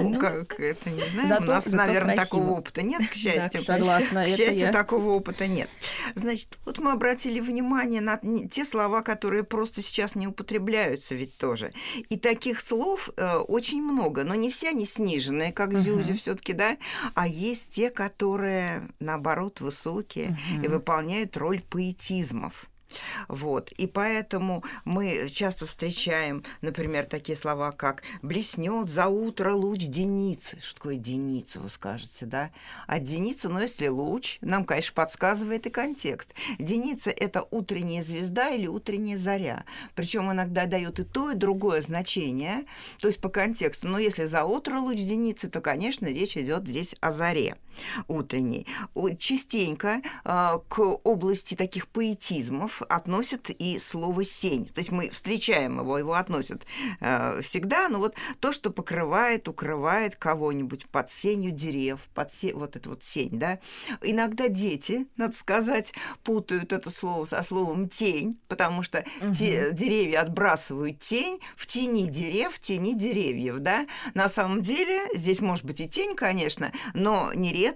Ну, 0.00 0.18
как 0.18 0.58
это 0.60 0.90
не 0.90 1.02
знаю. 1.02 1.42
У 1.42 1.44
нас, 1.44 1.66
наверное, 1.66 2.16
такого 2.16 2.52
опыта 2.52 2.82
нет, 2.82 3.06
к 3.08 3.14
счастью. 3.14 3.60
Согласна. 3.60 4.24
К 4.24 4.28
счастью, 4.28 4.72
такого 4.72 5.10
опыта 5.10 5.46
нет. 5.46 5.68
Значит, 6.14 6.58
вот 6.64 6.78
мы 6.78 6.92
обратили 6.92 7.40
внимание 7.40 8.00
на 8.00 8.18
те 8.50 8.64
слова, 8.64 9.02
которые 9.02 9.44
просто 9.44 9.82
сейчас 9.82 10.14
не 10.14 10.26
употребляются 10.26 11.14
ведь 11.14 11.36
тоже. 11.36 11.72
И 12.08 12.18
таких 12.18 12.60
слов 12.60 13.10
э, 13.16 13.36
очень 13.36 13.82
много, 13.82 14.24
но 14.24 14.34
не 14.34 14.50
все 14.50 14.70
они 14.70 14.84
сниженные, 14.84 15.52
как 15.52 15.72
зюзи 15.72 16.14
все 16.14 16.34
таки 16.34 16.52
да, 16.52 16.76
а 17.14 17.26
есть 17.26 17.57
есть 17.58 17.74
те, 17.74 17.90
которые, 17.90 18.88
наоборот, 19.00 19.60
высокие 19.60 20.30
угу. 20.30 20.64
и 20.64 20.68
выполняют 20.68 21.36
роль 21.36 21.60
поэтизмов. 21.60 22.70
Вот. 23.28 23.72
И 23.72 23.86
поэтому 23.86 24.64
мы 24.84 25.28
часто 25.28 25.66
встречаем, 25.66 26.44
например, 26.60 27.04
такие 27.04 27.36
слова, 27.36 27.72
как 27.72 28.02
«блеснет 28.22 28.88
за 28.88 29.06
утро 29.08 29.52
луч 29.52 29.80
деницы». 29.80 30.58
Что 30.60 30.76
такое 30.76 30.96
деница, 30.96 31.60
вы 31.60 31.68
скажете, 31.68 32.26
да? 32.26 32.50
А 32.86 32.98
деница, 32.98 33.48
ну, 33.48 33.60
если 33.60 33.88
луч, 33.88 34.38
нам, 34.40 34.64
конечно, 34.64 34.94
подсказывает 34.94 35.66
и 35.66 35.70
контекст. 35.70 36.34
Деница– 36.58 37.10
это 37.16 37.46
утренняя 37.50 38.02
звезда 38.02 38.50
или 38.50 38.66
утренняя 38.66 39.18
заря. 39.18 39.64
Причем 39.94 40.32
иногда 40.32 40.66
дает 40.66 41.00
и 41.00 41.04
то, 41.04 41.30
и 41.30 41.34
другое 41.34 41.80
значение, 41.80 42.64
то 43.00 43.08
есть 43.08 43.20
по 43.20 43.28
контексту. 43.28 43.88
Но 43.88 43.98
если 43.98 44.24
за 44.24 44.44
утро 44.44 44.78
луч 44.78 44.98
деницы, 44.98 45.48
то, 45.48 45.60
конечно, 45.60 46.06
речь 46.06 46.36
идет 46.36 46.66
здесь 46.66 46.94
о 47.00 47.12
заре 47.12 47.56
утренней. 48.08 48.66
Частенько 49.18 50.02
э, 50.24 50.58
к 50.68 50.78
области 50.78 51.54
таких 51.54 51.88
поэтизмов 51.88 52.82
относят 52.82 53.50
и 53.50 53.78
слово 53.78 54.24
«сень». 54.24 54.66
То 54.66 54.78
есть 54.78 54.90
мы 54.90 55.10
встречаем 55.10 55.78
его, 55.78 55.98
его 55.98 56.14
относят 56.14 56.66
э, 57.00 57.40
всегда, 57.42 57.88
но 57.88 57.98
вот 57.98 58.14
то, 58.40 58.52
что 58.52 58.70
покрывает, 58.70 59.48
укрывает 59.48 60.16
кого-нибудь 60.16 60.86
под 60.86 61.10
сенью 61.10 61.50
дерев, 61.50 62.00
под 62.14 62.32
се... 62.32 62.54
вот 62.54 62.76
это 62.76 62.88
вот 62.88 63.04
сень, 63.04 63.38
да. 63.38 63.58
Иногда 64.02 64.48
дети, 64.48 65.06
надо 65.16 65.34
сказать, 65.34 65.92
путают 66.24 66.72
это 66.72 66.90
слово 66.90 67.24
со 67.24 67.42
словом 67.42 67.88
«тень», 67.88 68.38
потому 68.48 68.82
что 68.82 69.04
угу. 69.20 69.34
те, 69.34 69.70
деревья 69.72 70.22
отбрасывают 70.22 71.00
тень 71.00 71.40
в 71.56 71.66
тени 71.66 72.08
дерев, 72.08 72.54
в 72.54 72.60
тени 72.60 72.94
деревьев, 72.94 73.58
да. 73.58 73.86
На 74.14 74.28
самом 74.28 74.62
деле 74.62 75.02
здесь 75.14 75.40
может 75.40 75.64
быть 75.64 75.80
и 75.80 75.88
тень, 75.88 76.14
конечно, 76.14 76.72
но 76.94 77.32
нередко 77.34 77.67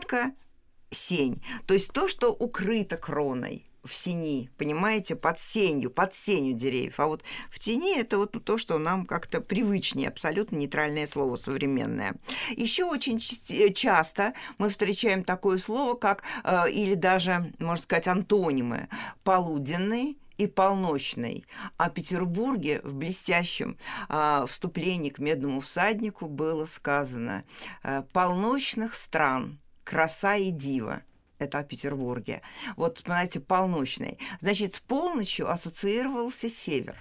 сень. 0.91 1.43
То 1.67 1.75
есть 1.75 1.93
то, 1.93 2.09
что 2.09 2.33
укрыто 2.33 2.97
кроной 2.97 3.67
в 3.85 3.93
сени, 3.93 4.49
понимаете, 4.59 5.17
под 5.17 5.41
сенью, 5.41 5.91
под 5.91 6.15
сенью 6.15 6.55
деревьев. 6.55 7.01
А 7.01 7.07
вот 7.07 7.23
в 7.51 7.59
тени 7.59 7.99
это 7.99 8.17
вот 8.17 8.45
то, 8.45 8.57
что 8.57 8.79
нам 8.79 9.07
как-то 9.07 9.41
привычнее, 9.41 10.09
абсолютно 10.09 10.57
нейтральное 10.57 11.07
слово 11.07 11.37
современное. 11.37 12.15
Еще 12.51 12.85
очень 12.85 13.19
э, 13.51 13.73
часто 13.73 14.35
мы 14.59 14.69
встречаем 14.69 15.25
такое 15.25 15.59
слово, 15.59 15.95
как, 15.95 16.23
э, 16.45 16.71
или 16.71 16.95
даже, 16.95 17.53
можно 17.59 17.83
сказать, 17.83 18.07
антонимы, 18.07 18.89
полуденный, 19.25 20.19
и 20.39 20.47
полночный. 20.47 21.45
О 21.77 21.91
Петербурге 21.91 22.81
в 22.83 22.95
блестящем 22.95 23.77
э, 24.09 24.45
вступлении 24.49 25.11
к 25.11 25.19
«Медному 25.19 25.61
всаднику» 25.61 26.27
было 26.27 26.65
сказано 26.65 27.45
э, 27.83 28.03
«полночных 28.13 28.95
стран, 28.95 29.61
краса 29.85 30.37
и 30.37 30.51
дива» 30.51 31.03
это 31.43 31.59
о 31.59 31.65
Петербурге. 31.65 32.41
Вот, 32.77 32.99
знаете, 32.99 33.41
полночный. 33.41 34.19
Значит, 34.39 34.77
с 34.77 34.81
полночью 34.81 35.51
ассоциировался 35.51 36.49
север. 36.49 36.97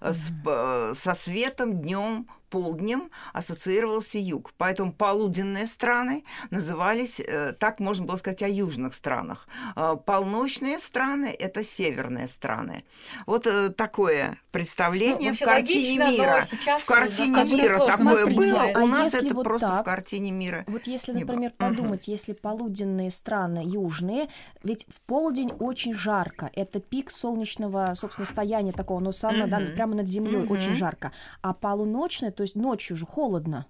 Mm-hmm. 0.00 0.12
С, 0.12 0.32
э, 0.46 0.92
со 0.94 1.14
светом 1.14 1.80
днем 1.82 2.28
полднем 2.54 3.10
ассоциировался 3.32 4.18
юг. 4.18 4.52
Поэтому 4.58 4.92
полуденные 4.92 5.66
страны 5.66 6.22
назывались, 6.50 7.18
э, 7.18 7.52
так 7.58 7.80
можно 7.80 8.06
было 8.06 8.14
сказать 8.14 8.44
о 8.44 8.48
южных 8.48 8.94
странах. 8.94 9.48
Э, 9.74 9.96
полночные 10.06 10.78
страны– 10.78 11.34
это 11.38 11.64
северные 11.64 12.28
страны. 12.28 12.84
Вот 13.26 13.48
э, 13.48 13.70
такое 13.70 14.38
представление 14.52 15.30
ну, 15.30 15.36
в 15.36 15.40
картине 15.40 16.04
логично, 16.04 16.22
мира. 16.22 16.44
В 16.78 16.86
картине 16.86 17.44
мира 17.56 17.78
такое 17.78 18.22
Смотрите, 18.22 18.36
было, 18.36 18.62
а 18.72 18.84
у 18.84 18.86
нас 18.86 19.14
это 19.14 19.34
вот 19.34 19.42
просто 19.42 19.66
так, 19.66 19.80
в 19.80 19.84
картине 19.84 20.30
мира. 20.30 20.64
Вот 20.68 20.86
если, 20.86 21.10
например, 21.10 21.50
подумать, 21.56 22.04
угу. 22.04 22.12
если 22.12 22.34
полуденные 22.34 23.10
страны 23.10 23.62
южные, 23.64 24.28
ведь 24.62 24.86
в 24.88 25.00
полдень 25.00 25.50
очень 25.58 25.92
жарко. 25.92 26.52
Это 26.54 26.78
пик 26.78 27.10
солнечного, 27.10 27.94
собственно, 27.96 28.26
стояния 28.26 28.72
такого, 28.72 29.00
но 29.00 29.10
самое, 29.10 29.42
угу. 29.42 29.50
да, 29.50 29.58
прямо 29.74 29.96
над 29.96 30.06
землей 30.06 30.44
угу. 30.44 30.54
очень 30.54 30.74
жарко. 30.74 31.10
А 31.42 31.52
полуночное, 31.52 32.30
то 32.30 32.43
есть 32.44 32.54
ночью 32.54 32.96
же 32.96 33.06
холодно. 33.06 33.66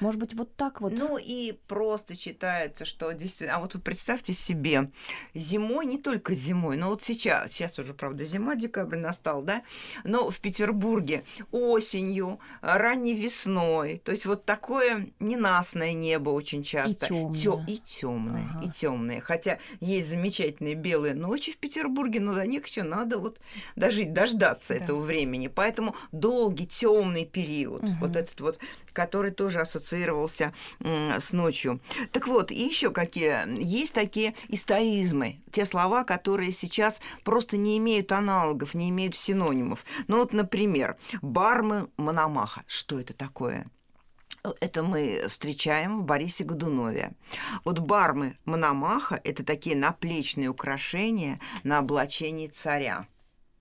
Может 0.00 0.20
быть, 0.20 0.34
вот 0.34 0.54
так 0.56 0.80
вот. 0.80 0.92
Ну 0.92 1.18
и 1.18 1.52
просто 1.66 2.16
читается, 2.16 2.84
что 2.84 3.12
действительно... 3.12 3.56
А 3.56 3.60
вот 3.60 3.74
вы 3.74 3.80
представьте 3.80 4.32
себе, 4.32 4.90
зимой, 5.34 5.86
не 5.86 5.98
только 5.98 6.34
зимой, 6.34 6.76
но 6.76 6.88
вот 6.88 7.02
сейчас, 7.02 7.52
сейчас 7.52 7.78
уже, 7.78 7.94
правда, 7.94 8.24
зима, 8.24 8.54
декабрь 8.54 8.98
настал, 8.98 9.42
да, 9.42 9.62
но 10.04 10.30
в 10.30 10.40
Петербурге 10.40 11.24
осенью, 11.50 12.38
ранней 12.60 13.14
весной, 13.14 14.00
то 14.04 14.12
есть 14.12 14.26
вот 14.26 14.44
такое 14.44 15.08
ненастное 15.18 15.92
небо 15.92 16.30
очень 16.30 16.62
часто. 16.62 17.06
И 17.06 17.08
темное. 17.08 17.66
и 17.66 17.78
темное, 17.78 18.44
ага. 18.54 18.64
и 18.64 18.70
темное. 18.70 19.20
Хотя 19.20 19.58
есть 19.80 20.08
замечательные 20.08 20.74
белые 20.74 21.14
ночи 21.14 21.52
в 21.52 21.56
Петербурге, 21.58 22.20
но 22.20 22.34
до 22.34 22.46
них 22.46 22.66
еще 22.66 22.82
надо 22.82 23.18
вот 23.18 23.38
дожить, 23.76 24.12
дождаться 24.12 24.74
да. 24.74 24.84
этого 24.84 25.00
времени. 25.00 25.48
Поэтому 25.48 25.94
долгий 26.12 26.66
темный 26.66 27.24
период, 27.24 27.82
угу. 27.82 27.92
вот 28.00 28.16
этот 28.16 28.40
вот, 28.40 28.58
который 28.92 29.32
тоже 29.32 29.60
ассоциируется 29.60 29.87
ассоциировался 29.88 30.52
с 30.80 31.32
ночью. 31.32 31.80
Так 32.12 32.26
вот, 32.26 32.50
и 32.50 32.60
еще 32.60 32.90
какие 32.90 33.44
есть 33.62 33.94
такие 33.94 34.34
историзмы, 34.48 35.40
те 35.50 35.64
слова, 35.64 36.04
которые 36.04 36.52
сейчас 36.52 37.00
просто 37.24 37.56
не 37.56 37.78
имеют 37.78 38.12
аналогов, 38.12 38.74
не 38.74 38.90
имеют 38.90 39.16
синонимов. 39.16 39.84
Ну 40.06 40.18
вот, 40.18 40.32
например, 40.32 40.96
бармен 41.22 41.88
Мономаха. 41.96 42.62
Что 42.66 43.00
это 43.00 43.14
такое? 43.14 43.66
Это 44.60 44.82
мы 44.82 45.26
встречаем 45.28 46.00
в 46.00 46.04
Борисе 46.04 46.44
Годунове. 46.44 47.12
Вот 47.64 47.80
бармы 47.80 48.36
Мономаха– 48.44 49.20
это 49.24 49.44
такие 49.44 49.76
наплечные 49.76 50.48
украшения 50.48 51.40
на 51.64 51.78
облачении 51.78 52.46
царя, 52.46 53.06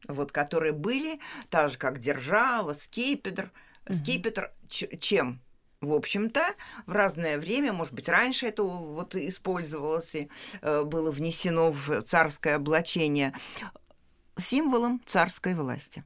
вот, 0.07 0.31
которые 0.31 0.73
были, 0.73 1.19
так 1.49 1.71
же, 1.71 1.77
как 1.77 1.99
держава, 1.99 2.73
скипетр. 2.73 3.51
Скипетр 3.89 4.51
чем? 4.67 5.41
В 5.81 5.93
общем-то, 5.93 6.43
в 6.85 6.91
разное 6.91 7.37
время, 7.37 7.73
может 7.73 7.93
быть, 7.93 8.09
раньше 8.09 8.47
это 8.47 8.63
вот 8.63 9.15
использовалось 9.15 10.15
и 10.15 10.29
э, 10.61 10.83
было 10.83 11.11
внесено 11.11 11.71
в 11.71 12.01
царское 12.01 12.55
облачение 12.55 13.33
символом 14.37 15.01
царской 15.05 15.53
власти. 15.53 16.03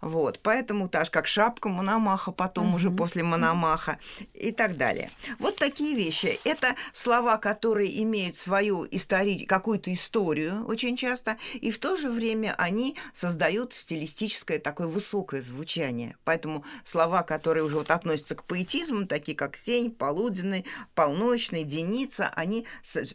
Вот, 0.00 0.40
поэтому 0.42 0.88
так 0.88 1.06
же, 1.06 1.10
как 1.10 1.26
шапка 1.26 1.68
Мономаха, 1.68 2.32
потом 2.32 2.68
угу. 2.68 2.76
уже 2.76 2.90
после 2.90 3.22
Мономаха 3.22 3.98
и 4.34 4.52
так 4.52 4.76
далее. 4.76 5.10
Вот 5.38 5.56
такие 5.56 5.94
вещи. 5.94 6.38
Это 6.44 6.74
слова, 6.92 7.38
которые 7.38 8.02
имеют 8.02 8.36
свою 8.36 8.86
истори... 8.90 9.46
какую-то 9.46 9.92
историю 9.92 10.64
очень 10.66 10.96
часто, 10.96 11.38
и 11.54 11.70
в 11.70 11.78
то 11.78 11.96
же 11.96 12.10
время 12.10 12.54
они 12.58 12.96
создают 13.12 13.72
стилистическое 13.72 14.58
такое 14.58 14.86
высокое 14.86 15.40
звучание. 15.40 16.16
Поэтому 16.24 16.64
слова, 16.84 17.22
которые 17.22 17.64
уже 17.64 17.76
вот 17.76 17.90
относятся 17.90 18.34
к 18.34 18.44
поэтизму, 18.44 19.06
такие 19.06 19.36
как 19.36 19.56
сень, 19.56 19.90
полуденный, 19.90 20.64
полночный, 20.94 21.64
деница, 21.64 22.30
они... 22.34 22.66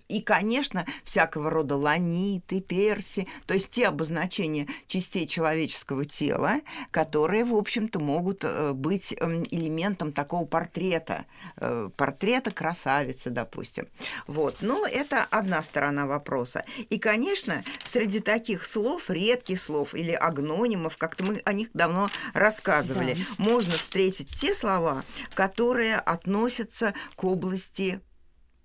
И, 0.07 0.21
конечно, 0.21 0.85
всякого 1.03 1.49
рода 1.49 1.75
ланиты, 1.75 2.61
перси, 2.61 3.27
то 3.45 3.53
есть 3.53 3.69
те 3.69 3.87
обозначения 3.87 4.67
частей 4.87 5.27
человеческого 5.27 6.05
тела, 6.05 6.38
тела, 6.39 6.61
которые, 6.91 7.43
в 7.43 7.55
общем-то, 7.55 7.99
могут 7.99 8.43
э, 8.43 8.71
быть 8.73 9.13
эм, 9.17 9.43
элементом 9.51 10.11
такого 10.11 10.45
портрета, 10.45 11.25
э, 11.57 11.89
портрета 11.95 12.51
красавицы, 12.51 13.29
допустим. 13.29 13.87
Вот. 14.27 14.57
Но 14.61 14.85
это 14.85 15.25
одна 15.29 15.61
сторона 15.63 16.05
вопроса. 16.05 16.63
И, 16.89 16.97
конечно, 16.97 17.63
среди 17.83 18.19
таких 18.19 18.65
слов, 18.65 19.09
редких 19.09 19.61
слов 19.61 19.93
или 19.93 20.11
агнонимов, 20.11 20.97
как-то 20.97 21.23
мы 21.23 21.41
о 21.45 21.53
них 21.53 21.69
давно 21.73 22.09
рассказывали, 22.33 23.15
да. 23.15 23.21
можно 23.37 23.77
встретить 23.77 24.29
те 24.39 24.53
слова, 24.53 25.03
которые 25.33 25.95
относятся 25.95 26.93
к 27.15 27.23
области 27.23 28.01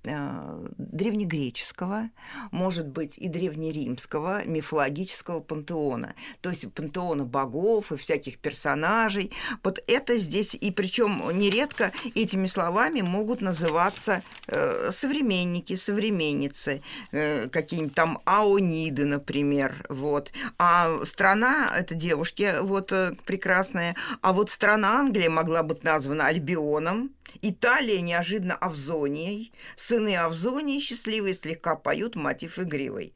древнегреческого, 0.05 2.11
может 2.51 2.89
быть 2.89 3.17
и 3.17 3.29
древнеримского 3.29 4.45
мифологического 4.45 5.41
пантеона, 5.41 6.15
то 6.41 6.51
есть 6.51 6.71
пантеона 6.73 7.25
богов 7.25 7.93
и 7.93 7.97
всяких 7.97 8.39
персонажей. 8.39 9.31
Вот 9.63 9.83
это 9.87 10.19
здесь, 10.19 10.55
и 10.55 10.71
причем 10.71 11.23
нередко 11.37 11.93
этими 12.15 12.47
словами 12.47 13.01
могут 13.01 13.41
называться 13.41 14.23
э, 14.47 14.91
современники, 14.91 15.75
современницы, 15.75 16.83
э, 17.13 17.49
какие-нибудь 17.49 17.95
там 17.95 18.19
аониды, 18.25 19.07
например, 19.07 19.87
вот. 19.89 20.33
А 20.59 21.05
страна, 21.05 21.73
это 21.77 21.95
девушки, 21.95 22.55
вот 22.61 22.93
э, 22.93 23.15
прекрасная, 23.25 23.97
а 24.21 24.33
вот 24.33 24.51
страна 24.51 25.01
Англия 25.01 25.31
могла 25.31 25.63
быть 25.63 25.85
названа 25.85 26.27
Альбионом, 26.27 27.14
Италия 27.43 28.01
неожиданно 28.01 28.55
Авзонией, 28.55 29.53
сыны 29.77 30.17
Авзонии 30.17 30.79
счастливые 30.79 31.35
слегка 31.35 31.77
поют 31.77 32.17
мотив 32.17 32.59
игривый. 32.59 33.15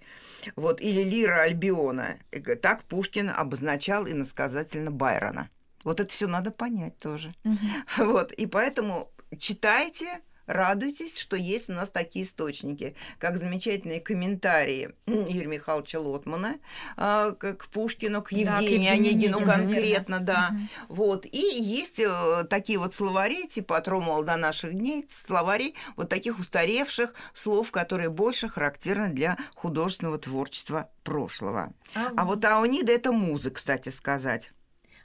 Вот, 0.56 0.80
или 0.80 1.02
лира 1.02 1.42
Альбиона. 1.42 2.18
Так 2.62 2.84
Пушкин 2.84 3.30
обозначал 3.30 4.06
иносказательно 4.06 4.90
Байрона. 4.90 5.50
Вот 5.84 6.00
это 6.00 6.10
все 6.10 6.26
надо 6.26 6.50
понять 6.50 6.98
тоже. 6.98 7.34
Угу. 7.44 7.56
Вот, 8.08 8.32
и 8.32 8.46
поэтому 8.46 9.10
читайте, 9.38 10.20
радуйтесь, 10.48 11.18
что 11.18 11.36
есть 11.36 11.70
у 11.70 11.74
нас 11.74 11.90
такие 11.90 12.24
источники, 12.24 12.96
как 13.18 13.36
замечательные 13.36 14.00
комментарии 14.00 14.90
Юрия 15.06 15.46
Михайловича 15.46 16.00
Лотмана 16.00 16.56
э, 16.96 17.34
к 17.38 17.68
Пушкину, 17.68 18.22
к 18.22 18.32
Евгению 18.32 18.90
да, 18.90 18.94
Онегину 18.94 19.40
конкретно, 19.44 20.20
да. 20.20 20.50
Угу. 20.50 20.94
Вот. 20.94 21.26
И 21.26 21.38
есть 21.38 22.00
э, 22.00 22.44
такие 22.48 22.78
вот 22.78 22.94
словари, 22.94 23.46
типа 23.46 23.76
от 23.76 23.86
Ромала 23.88 24.24
до 24.24 24.36
наших 24.36 24.74
дней, 24.74 25.04
словари 25.08 25.74
вот 25.96 26.08
таких 26.08 26.38
устаревших 26.38 27.14
слов, 27.32 27.70
которые 27.70 28.08
больше 28.08 28.48
характерны 28.48 29.08
для 29.08 29.36
художественного 29.54 30.18
творчества 30.18 30.90
прошлого. 31.04 31.72
А, 31.94 32.10
а 32.16 32.24
вот 32.24 32.44
Аонида– 32.44 32.92
это 32.94 33.12
музыка, 33.12 33.56
кстати 33.56 33.90
сказать. 33.90 34.50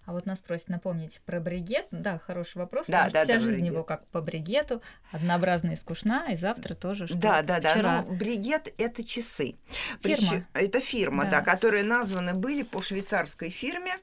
А 0.06 0.12
вот 0.12 0.26
нас 0.26 0.40
просят 0.40 0.70
напомнить 0.70 1.22
про 1.26 1.40
бригет. 1.40 1.88
Да, 1.92 2.20
хороший 2.20 2.58
вопрос. 2.58 2.88
Да, 2.88 3.10
да, 3.10 3.24
вся 3.24 3.36
да, 3.36 3.40
жизнь 3.40 3.60
бригет. 3.60 3.74
его 3.74 3.84
как 3.84 4.06
по 4.08 4.22
бригету, 4.22 4.82
однообразная 5.12 5.74
и 5.74 5.76
скучна, 5.76 6.28
и 6.32 6.36
завтра 6.36 6.76
тоже 6.76 7.08
что 7.08 7.18
Да, 7.18 7.42
да, 7.42 7.60
да. 7.60 7.72
Вчера. 7.72 8.02
Ну, 8.02 8.14
бригет 8.14 8.74
это 8.78 9.04
часы. 9.04 9.56
Фирма. 9.68 9.98
Причем, 10.02 10.48
это 10.54 10.80
фирма, 10.82 11.24
да. 11.26 11.32
да, 11.32 11.42
которые 11.42 11.84
названы 11.84 12.34
были 12.34 12.64
по 12.64 12.82
швейцарской 12.82 13.50
фирме. 13.50 13.94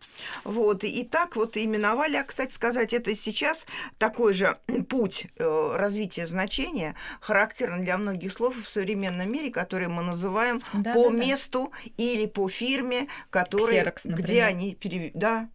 Вот, 0.45 0.85
и 0.85 1.05
так 1.05 1.37
вот 1.37 1.57
именовали. 1.57 2.17
А, 2.17 2.25
кстати 2.25 2.53
сказать, 2.53 2.95
это 2.95 3.15
сейчас 3.15 3.67
такой 3.99 4.33
же 4.33 4.57
путь 4.89 5.27
э, 5.37 5.75
развития 5.77 6.27
значения, 6.27 6.95
характерный 7.21 7.83
для 7.83 7.99
многих 7.99 8.33
слов 8.33 8.57
в 8.57 8.67
современном 8.67 9.31
мире, 9.31 9.51
которые 9.51 9.89
мы 9.89 10.03
называем 10.03 10.61
да, 10.73 10.95
по 10.95 11.11
да, 11.11 11.17
месту 11.17 11.73
да. 11.73 11.91
или 11.97 12.27
по 12.27 12.49
фирме, 12.49 13.09
которые, 13.29 13.85
Xerox, 13.85 14.15
где 14.15 14.45
они 14.45 14.75
перев... 14.75 15.13
да, 15.15 15.49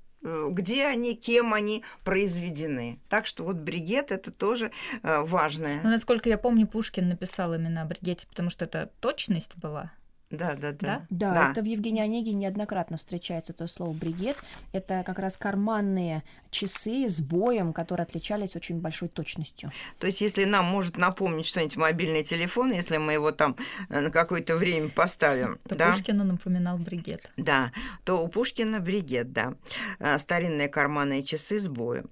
где 0.49 0.85
они, 0.87 1.15
кем 1.15 1.53
они 1.53 1.83
произведены. 2.03 2.99
Так 3.09 3.25
что 3.25 3.43
вот 3.43 3.57
бригет 3.57 4.11
это 4.11 4.31
тоже 4.31 4.71
э, 5.03 5.21
важное. 5.21 5.79
Ну, 5.83 5.89
насколько 5.89 6.29
я 6.29 6.37
помню, 6.37 6.67
Пушкин 6.67 7.09
написал 7.09 7.53
именно 7.53 7.81
о 7.81 7.85
бригете, 7.85 8.27
потому 8.27 8.49
что 8.49 8.65
это 8.65 8.89
точность 8.99 9.57
была. 9.57 9.91
Да, 10.31 10.55
да, 10.55 10.71
да. 10.71 11.05
Да, 11.09 11.33
да, 11.33 11.51
это 11.51 11.61
в 11.61 11.65
Евгении 11.65 12.01
Онегине 12.01 12.45
неоднократно 12.45 12.97
встречается 12.97 13.53
то 13.53 13.67
слово 13.67 13.93
бригет. 13.93 14.37
Это 14.73 15.03
как 15.05 15.19
раз 15.19 15.37
карманные 15.37 16.23
часы 16.55 17.07
с 17.07 17.19
боем, 17.19 17.73
которые 17.73 18.05
отличались 18.05 18.55
очень 18.55 18.79
большой 18.79 19.09
точностью. 19.09 19.71
То 19.99 20.07
есть, 20.07 20.21
если 20.21 20.45
нам 20.45 20.65
может 20.65 20.97
напомнить 20.97 21.45
что-нибудь 21.45 21.75
мобильный 21.75 22.23
телефон, 22.23 22.71
если 22.71 22.97
мы 22.97 23.13
его 23.13 23.31
там 23.31 23.55
э, 23.89 23.99
на 23.99 24.09
какое-то 24.09 24.55
время 24.55 24.89
поставим. 24.89 25.59
То 25.67 25.75
да? 25.75 25.91
Пушкину 25.91 26.23
напоминал 26.23 26.77
бригет. 26.77 27.29
Да, 27.37 27.71
то 28.03 28.23
у 28.23 28.27
Пушкина 28.27 28.79
бригет, 28.79 29.31
да. 29.33 29.53
Э, 29.99 30.17
старинные 30.17 30.69
карманные 30.69 31.23
часы 31.23 31.59
с 31.59 31.67
боем. 31.67 32.09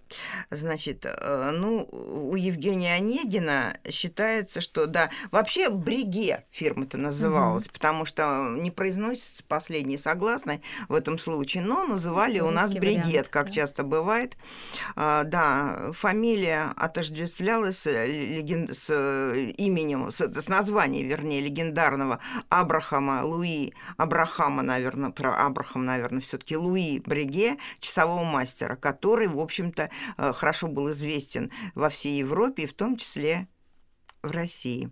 Значит, 0.51 1.05
э, 1.05 1.51
ну, 1.51 1.87
у 1.91 2.35
Евгения 2.35 2.93
Онегина 2.95 3.77
считается, 3.89 4.61
что, 4.61 4.87
да, 4.87 5.09
вообще 5.31 5.69
бриге 5.69 6.43
фирма-то 6.51 6.97
называлась, 6.97 7.65
угу. 7.65 7.73
потому 7.73 8.05
что 8.05 8.12
не 8.19 8.71
произносится 8.71 9.43
последний 9.47 9.97
согласный 9.97 10.61
в 10.87 10.93
этом 10.93 11.17
случае, 11.17 11.63
но 11.63 11.85
называли 11.85 12.39
у 12.39 12.51
нас 12.51 12.73
бригет, 12.73 13.05
вариант, 13.05 13.27
как 13.29 13.47
да. 13.47 13.51
часто 13.53 13.83
бывает. 13.83 14.37
А, 14.95 15.23
да, 15.23 15.91
фамилия 15.93 16.73
отождествлялась 16.75 17.85
леген... 17.85 18.73
с 18.73 18.87
э, 18.89 19.51
именем, 19.57 20.11
с, 20.11 20.19
с 20.19 20.47
названием, 20.47 21.07
вернее, 21.07 21.41
легендарного 21.41 22.19
Абрахама 22.49 23.23
Луи, 23.23 23.73
Абрахама, 23.97 24.61
наверное, 24.61 25.11
про 25.11 25.45
Абрахам, 25.45 25.85
наверное, 25.85 26.21
все 26.21 26.37
таки 26.37 26.57
Луи 26.57 26.99
Бреге, 26.99 27.57
часового 27.79 28.23
мастера, 28.23 28.75
который, 28.75 29.27
в 29.27 29.39
общем-то, 29.39 29.89
э, 30.17 30.33
хорошо 30.33 30.67
был 30.67 30.91
известен 30.91 31.51
во 31.75 31.89
всей 31.89 32.19
Европе, 32.19 32.65
в 32.65 32.73
том 32.73 32.97
числе 32.97 33.47
в 34.21 34.31
России. 34.31 34.89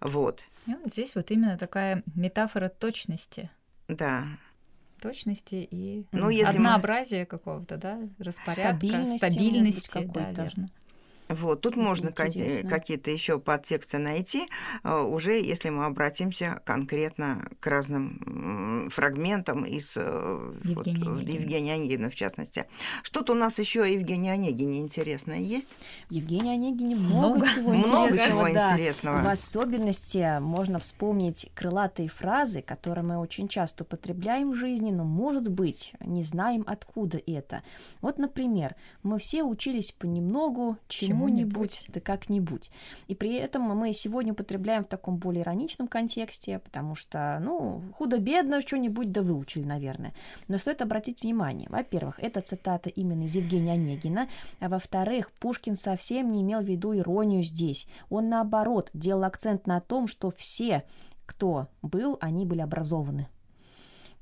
Вот. 0.00 0.44
Здесь 0.84 1.14
вот 1.14 1.30
именно 1.30 1.58
такая 1.58 2.02
метафора 2.14 2.68
точности. 2.68 3.50
Да 3.88 4.24
точности 5.00 5.66
и 5.70 6.06
ну, 6.12 6.28
если 6.28 6.58
однообразия 6.58 7.20
мы... 7.20 7.26
какого-то, 7.26 7.76
да, 7.76 7.98
распорядка, 8.18 8.76
стабильности, 8.76 9.30
стабильности 9.30 10.10
да, 10.12 10.30
верно. 10.32 10.68
Вот, 11.30 11.60
тут 11.60 11.76
можно 11.76 12.08
Интересно. 12.08 12.68
какие-то 12.68 13.10
еще 13.10 13.38
подтексты 13.38 13.98
найти, 13.98 14.48
а, 14.82 15.02
уже 15.02 15.38
если 15.38 15.68
мы 15.68 15.84
обратимся 15.84 16.60
конкретно 16.64 17.48
к 17.60 17.66
разным 17.68 18.88
фрагментам 18.90 19.64
из 19.64 19.92
э, 19.96 20.54
Евгения, 20.64 21.04
вот, 21.04 21.18
Онегина. 21.18 21.40
Евгения 21.40 21.74
Онегина, 21.74 22.10
в 22.10 22.14
частности. 22.16 22.66
Что-то 23.04 23.32
у 23.32 23.36
нас 23.36 23.58
еще 23.60 23.82
о 23.82 23.86
Евгении 23.86 24.30
Онегине 24.30 24.80
интересное 24.80 25.38
есть? 25.38 25.76
В 26.08 26.12
Евгении 26.12 26.52
Онегине 26.52 26.96
много, 26.96 27.36
много 27.36 27.48
чего 27.48 27.72
много 27.72 28.08
интересного. 28.08 28.28
Чего 28.28 28.54
да. 28.54 28.72
интересного. 28.72 29.22
В 29.22 29.28
особенности 29.28 30.40
можно 30.40 30.78
вспомнить 30.80 31.48
крылатые 31.54 32.08
фразы, 32.08 32.62
которые 32.62 33.04
мы 33.04 33.18
очень 33.18 33.46
часто 33.46 33.84
употребляем 33.84 34.50
в 34.50 34.56
жизни, 34.56 34.90
но, 34.90 35.04
может 35.04 35.48
быть, 35.48 35.92
не 36.00 36.24
знаем, 36.24 36.64
откуда 36.66 37.20
это. 37.24 37.62
Вот, 38.00 38.18
например, 38.18 38.74
мы 39.04 39.18
все 39.18 39.44
учились 39.44 39.92
понемногу, 39.92 40.76
чему 40.88 41.19
чему-нибудь, 41.20 41.84
да 41.88 42.00
как-нибудь. 42.00 42.70
И 43.08 43.14
при 43.14 43.34
этом 43.34 43.62
мы 43.62 43.92
сегодня 43.92 44.32
употребляем 44.32 44.84
в 44.84 44.88
таком 44.88 45.16
более 45.16 45.42
ироничном 45.42 45.88
контексте, 45.88 46.58
потому 46.58 46.94
что, 46.94 47.38
ну, 47.42 47.82
худо-бедно 47.96 48.60
что-нибудь 48.62 49.12
да 49.12 49.22
выучили, 49.22 49.64
наверное. 49.64 50.14
Но 50.48 50.58
стоит 50.58 50.82
обратить 50.82 51.22
внимание, 51.22 51.68
во-первых, 51.70 52.18
это 52.18 52.40
цитата 52.40 52.88
именно 52.88 53.24
из 53.24 53.34
Евгения 53.34 53.72
Онегина, 53.72 54.28
а 54.60 54.68
во-вторых, 54.68 55.30
Пушкин 55.32 55.76
совсем 55.76 56.30
не 56.30 56.42
имел 56.42 56.60
в 56.60 56.68
виду 56.68 56.96
иронию 56.96 57.42
здесь. 57.42 57.86
Он, 58.08 58.28
наоборот, 58.28 58.90
делал 58.94 59.24
акцент 59.24 59.66
на 59.66 59.80
том, 59.80 60.06
что 60.06 60.30
все, 60.30 60.84
кто 61.26 61.68
был, 61.82 62.16
они 62.20 62.46
были 62.46 62.60
образованы. 62.60 63.28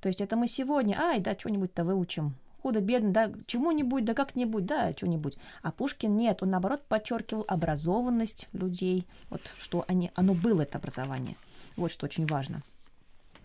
То 0.01 0.09
есть 0.09 0.21
это 0.21 0.37
мы 0.37 0.47
сегодня, 0.47 0.97
ай, 1.01 1.21
да, 1.21 1.35
что-нибудь-то 1.37 1.85
выучим, 1.85 2.37
худо-бедно, 2.63 3.13
да, 3.13 3.33
чему-нибудь, 3.47 4.05
да 4.05 4.15
как-нибудь, 4.15 4.67
да, 4.67 4.93
что-нибудь. 4.93 5.37
А 5.63 5.73
Пушкин 5.73 6.17
нет, 6.17 6.43
он, 6.43 6.51
наоборот, 6.51 6.83
подчеркивал 6.89 7.45
образованность 7.49 8.49
людей, 8.53 9.07
вот 9.31 9.41
что 9.59 9.85
они, 9.89 10.11
оно 10.15 10.35
было, 10.35 10.63
это 10.63 10.79
образование. 10.79 11.37
Вот 11.77 11.91
что 11.91 12.07
очень 12.07 12.27
важно. 12.27 12.63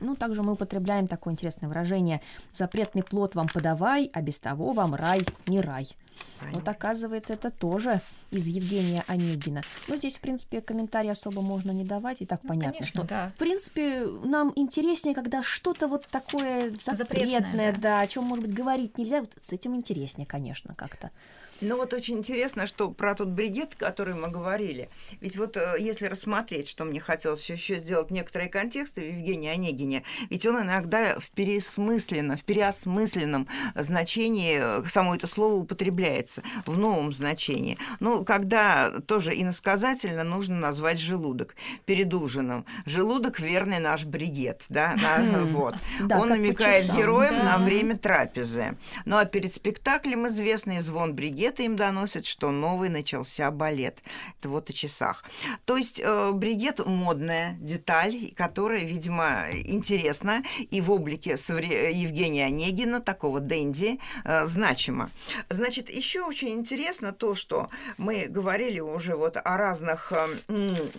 Ну, 0.04 0.16
также 0.16 0.44
мы 0.44 0.54
употребляем 0.54 1.08
такое 1.08 1.34
интересное 1.34 1.68
выражение 1.68 2.22
«запретный 2.52 3.04
плод 3.04 3.36
вам 3.36 3.48
подавай, 3.48 4.10
а 4.14 4.22
без 4.22 4.40
того 4.40 4.72
вам 4.74 4.94
рай 4.94 5.22
не 5.48 5.62
рай». 5.62 5.88
Вот 6.52 6.68
оказывается, 6.68 7.34
это 7.34 7.50
тоже 7.50 8.02
из 8.30 8.46
Евгения 8.48 9.04
Онегина. 9.08 9.62
Но 9.88 9.96
здесь, 9.96 10.18
в 10.18 10.22
принципе, 10.22 10.62
комментарий 10.62 11.10
особо 11.10 11.42
можно 11.42 11.72
не 11.72 11.84
давать, 11.84 12.22
и 12.22 12.26
так 12.26 12.42
ну, 12.44 12.50
понятно, 12.50 12.74
конечно, 12.74 13.02
что, 13.02 13.08
да. 13.08 13.30
в 13.30 13.34
принципе, 13.36 14.06
нам 14.24 14.52
интереснее, 14.56 15.16
когда 15.16 15.42
что-то 15.42 15.88
вот 15.88 16.06
такое 16.08 16.72
запретное, 16.84 16.96
запретное 16.96 17.72
да. 17.72 17.80
да, 17.80 18.00
о 18.02 18.08
чем, 18.08 18.26
может 18.26 18.46
быть, 18.46 18.54
говорить 18.54 18.98
нельзя, 18.98 19.22
вот 19.22 19.36
с 19.40 19.54
этим 19.54 19.76
интереснее, 19.76 20.28
конечно, 20.28 20.76
как-то. 20.76 21.12
Ну 21.62 21.78
вот 21.78 21.94
очень 21.94 22.18
интересно, 22.18 22.66
что 22.66 22.92
про 22.92 23.16
тот 23.16 23.30
бригет, 23.30 23.76
который 23.76 24.16
мы 24.16 24.30
говорили. 24.30 24.90
Ведь 25.22 25.38
вот 25.38 25.56
э, 25.56 25.76
если 25.80 26.08
рассмотреть, 26.08 26.68
что 26.68 26.84
мне 26.84 27.00
хотелось 27.00 27.50
еще 27.50 27.78
сделать 27.78 28.12
некоторые 28.12 28.50
контексты 28.50 29.02
в 29.02 29.18
Евгении 29.18 29.50
Онегине, 29.50 29.93
ведь 30.30 30.46
он 30.46 30.64
иногда 30.64 31.20
в 31.20 31.30
пересмысленном, 31.30 32.38
в 32.38 32.44
переосмысленном 32.44 33.48
значении 33.76 34.60
э, 34.60 34.84
само 34.88 35.16
это 35.16 35.28
слово 35.28 35.54
употребляется, 35.54 36.44
в 36.66 36.78
новом 36.78 37.14
значении. 37.14 37.78
Ну, 38.00 38.26
когда 38.26 38.92
тоже 39.08 39.40
иносказательно 39.40 40.24
нужно 40.24 40.58
назвать 40.58 41.00
желудок 41.00 41.56
перед 41.86 42.14
ужином. 42.14 42.66
Желудок– 42.86 43.40
верный 43.40 43.80
наш 43.80 44.06
бригет, 44.06 44.66
да, 44.70 44.96
вот. 45.52 45.76
Он 46.12 46.30
намекает 46.30 46.94
героям 46.94 47.46
на 47.46 47.58
время 47.58 47.96
трапезы. 47.96 48.76
Ну, 49.06 49.18
а 49.18 49.26
перед 49.26 49.54
спектаклем 49.54 50.28
известный 50.28 50.82
звон 50.82 51.14
бригет 51.14 51.54
газеты 51.54 51.66
им 51.66 51.76
доносят, 51.76 52.26
что 52.26 52.52
новый 52.52 52.90
начался 52.90 53.52
балет. 53.52 54.00
Это 54.40 54.50
вот 54.50 54.70
о 54.70 54.74
часах. 54.74 55.24
То 55.66 55.78
есть 55.78 56.02
э, 56.04 56.32
бригет 56.34 56.86
модная 56.86 57.56
деталь, 57.60 58.34
которая, 58.36 58.82
видимо, 58.82 59.46
интересна 59.74 60.44
и 60.72 60.82
в 60.82 60.92
облике 60.92 61.32
Евгения 61.32 62.46
Онегина, 62.46 63.02
такого 63.02 63.40
дэнди, 63.40 64.00
э, 64.24 64.46
значима. 64.46 65.12
Значит, 65.50 65.90
еще 65.90 66.24
очень 66.24 66.50
интересно 66.50 67.12
то, 67.12 67.36
что 67.36 67.70
мы 67.98 68.28
говорили 68.28 68.80
уже 68.80 69.16
вот 69.16 69.38
о 69.38 69.58
разных 69.58 70.12
э, 70.12 70.90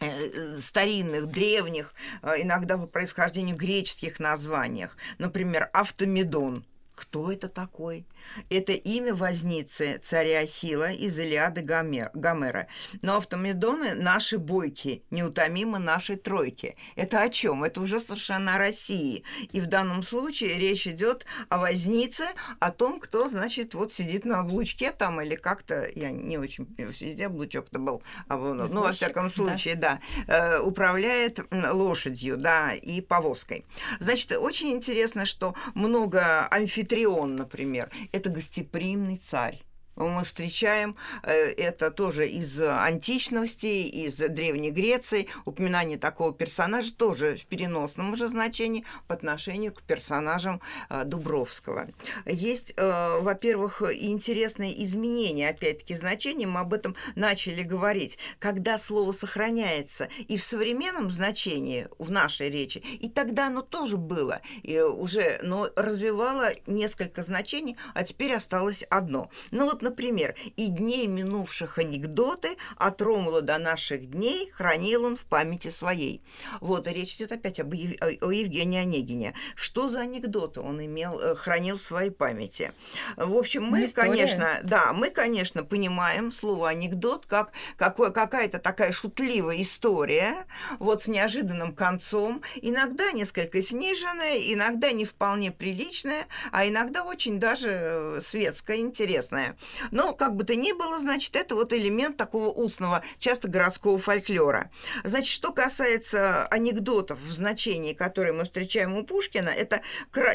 Э, 0.00 0.56
старинных, 0.60 1.26
древних, 1.26 1.92
иногда 2.22 2.78
по 2.78 2.86
происхождению 2.86 3.56
греческих 3.56 4.20
названиях. 4.20 4.96
Например, 5.18 5.68
автомедон. 5.72 6.64
Кто 6.94 7.32
это 7.32 7.48
такой? 7.48 8.06
Это 8.50 8.72
имя 8.72 9.14
возницы 9.14 9.98
царя 10.02 10.40
Ахила 10.40 10.90
из 10.90 11.18
Илиады 11.18 11.62
Гомер, 11.62 12.10
Гомера. 12.14 12.68
Но 13.02 13.16
автомедоны 13.16 13.94
наши 13.94 14.38
бойки, 14.38 15.02
неутомимы 15.10 15.78
нашей 15.78 16.16
тройки. 16.16 16.76
Это 16.96 17.22
о 17.22 17.30
чем? 17.30 17.64
Это 17.64 17.80
уже 17.80 18.00
совершенно 18.00 18.54
о 18.54 18.58
России. 18.58 19.24
И 19.52 19.60
в 19.60 19.66
данном 19.66 20.02
случае 20.02 20.58
речь 20.58 20.86
идет 20.86 21.26
о 21.48 21.58
вознице, 21.58 22.26
о 22.60 22.70
том, 22.70 23.00
кто, 23.00 23.28
значит, 23.28 23.74
вот 23.74 23.92
сидит 23.92 24.24
на 24.24 24.40
облучке 24.40 24.92
там 24.92 25.20
или 25.20 25.34
как-то, 25.34 25.88
я 25.94 26.10
не 26.10 26.38
очень 26.38 26.66
везде 26.76 27.26
облучок-то 27.26 27.78
был, 27.78 28.02
а, 28.28 28.36
ну, 28.36 28.82
во 28.82 28.92
всяком 28.92 29.30
случае, 29.30 29.74
да, 29.74 30.00
да 30.26 30.56
э, 30.56 30.60
управляет 30.60 31.40
лошадью, 31.50 32.36
да, 32.36 32.72
и 32.72 33.00
повозкой. 33.00 33.64
Значит, 34.00 34.32
очень 34.32 34.72
интересно, 34.72 35.24
что 35.24 35.54
много 35.74 36.46
амфитрион, 36.48 37.36
например, 37.36 37.90
это 38.18 38.30
гостеприимный 38.30 39.16
царь 39.16 39.62
мы 40.06 40.24
встречаем 40.24 40.96
э, 41.22 41.32
это 41.32 41.90
тоже 41.90 42.28
из 42.28 42.60
античности, 42.60 43.66
из 43.66 44.14
Древней 44.14 44.70
Греции. 44.70 45.28
Упоминание 45.44 45.98
такого 45.98 46.32
персонажа 46.32 46.94
тоже 46.94 47.36
в 47.36 47.46
переносном 47.46 48.12
уже 48.12 48.28
значении 48.28 48.84
по 49.06 49.14
отношению 49.14 49.72
к 49.72 49.82
персонажам 49.82 50.60
э, 50.88 51.04
Дубровского. 51.04 51.88
Есть, 52.26 52.74
э, 52.76 53.18
во-первых, 53.20 53.82
интересные 53.82 54.84
изменения, 54.84 55.48
опять-таки, 55.48 55.94
значения. 55.94 56.46
Мы 56.46 56.60
об 56.60 56.72
этом 56.72 56.94
начали 57.14 57.62
говорить. 57.62 58.18
Когда 58.38 58.78
слово 58.78 59.12
сохраняется 59.12 60.08
и 60.28 60.36
в 60.36 60.42
современном 60.42 61.08
значении, 61.08 61.88
в 61.98 62.10
нашей 62.10 62.50
речи, 62.50 62.78
и 62.78 63.08
тогда 63.08 63.48
оно 63.48 63.62
тоже 63.62 63.96
было 63.96 64.40
и 64.62 64.80
уже, 64.80 65.40
но 65.42 65.68
развивало 65.76 66.50
несколько 66.66 67.22
значений, 67.22 67.76
а 67.94 68.04
теперь 68.04 68.34
осталось 68.34 68.84
одно. 68.90 69.30
Ну 69.50 69.64
вот, 69.64 69.82
Например, 69.88 70.34
«И 70.56 70.66
дней 70.66 71.06
минувших 71.06 71.78
анекдоты 71.78 72.56
от 72.76 73.00
Ромула 73.00 73.40
до 73.40 73.56
наших 73.56 74.10
дней 74.10 74.50
хранил 74.52 75.04
он 75.04 75.16
в 75.16 75.24
памяти 75.24 75.68
своей». 75.68 76.20
Вот, 76.60 76.86
и 76.86 76.90
речь 76.90 77.16
идет 77.16 77.32
опять 77.32 77.58
об, 77.58 77.72
о 77.72 78.32
Евгении 78.32 78.78
Онегине. 78.78 79.32
Что 79.54 79.88
за 79.88 80.00
анекдоты 80.00 80.60
он 80.60 80.84
имел, 80.84 81.18
э, 81.18 81.34
хранил 81.34 81.78
в 81.78 81.82
своей 81.82 82.10
памяти? 82.10 82.72
В 83.16 83.34
общем, 83.34 83.64
мы, 83.64 83.86
История. 83.86 84.08
конечно, 84.08 84.60
да, 84.62 84.92
мы, 84.92 85.08
конечно, 85.08 85.64
понимаем 85.64 86.32
слово 86.32 86.68
анекдот 86.68 87.24
как 87.24 87.52
какое, 87.76 88.10
какая-то 88.10 88.58
такая 88.58 88.92
шутливая 88.92 89.62
история, 89.62 90.46
вот 90.78 91.02
с 91.02 91.08
неожиданным 91.08 91.74
концом, 91.74 92.42
иногда 92.56 93.10
несколько 93.12 93.62
сниженная, 93.62 94.36
иногда 94.52 94.92
не 94.92 95.06
вполне 95.06 95.50
приличная, 95.50 96.26
а 96.52 96.66
иногда 96.66 97.04
очень 97.04 97.40
даже 97.40 97.68
э, 97.70 98.20
светская, 98.22 98.76
интересная. 98.76 99.56
Но, 99.90 100.12
как 100.12 100.36
бы 100.36 100.44
то 100.44 100.54
ни 100.54 100.72
было, 100.72 100.98
значит, 100.98 101.36
это 101.36 101.54
вот 101.54 101.72
элемент 101.72 102.16
такого 102.16 102.48
устного, 102.48 103.02
часто 103.18 103.48
городского 103.48 103.98
фольклора. 103.98 104.70
Значит, 105.04 105.32
что 105.32 105.52
касается 105.52 106.46
анекдотов 106.46 107.18
в 107.20 107.30
значении, 107.30 107.92
которые 107.92 108.32
мы 108.32 108.44
встречаем 108.44 108.96
у 108.96 109.04
Пушкина, 109.04 109.50
это 109.50 109.82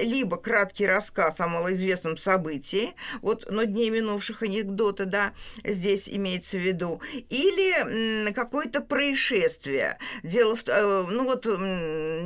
либо 0.01 0.37
краткий 0.37 0.87
рассказ 0.87 1.39
о 1.39 1.47
малоизвестном 1.47 2.17
событии, 2.17 2.95
вот 3.21 3.45
«Но 3.49 3.63
дней 3.63 3.89
минувших 3.89 4.43
анекдоты», 4.43 5.05
да, 5.05 5.33
здесь 5.63 6.07
имеется 6.09 6.57
в 6.57 6.61
виду, 6.61 7.01
или 7.29 8.31
какое-то 8.33 8.81
происшествие. 8.81 9.97
Дело 10.23 10.55
в, 10.55 10.63
э, 10.67 11.05
ну 11.09 11.25
вот, 11.25 11.43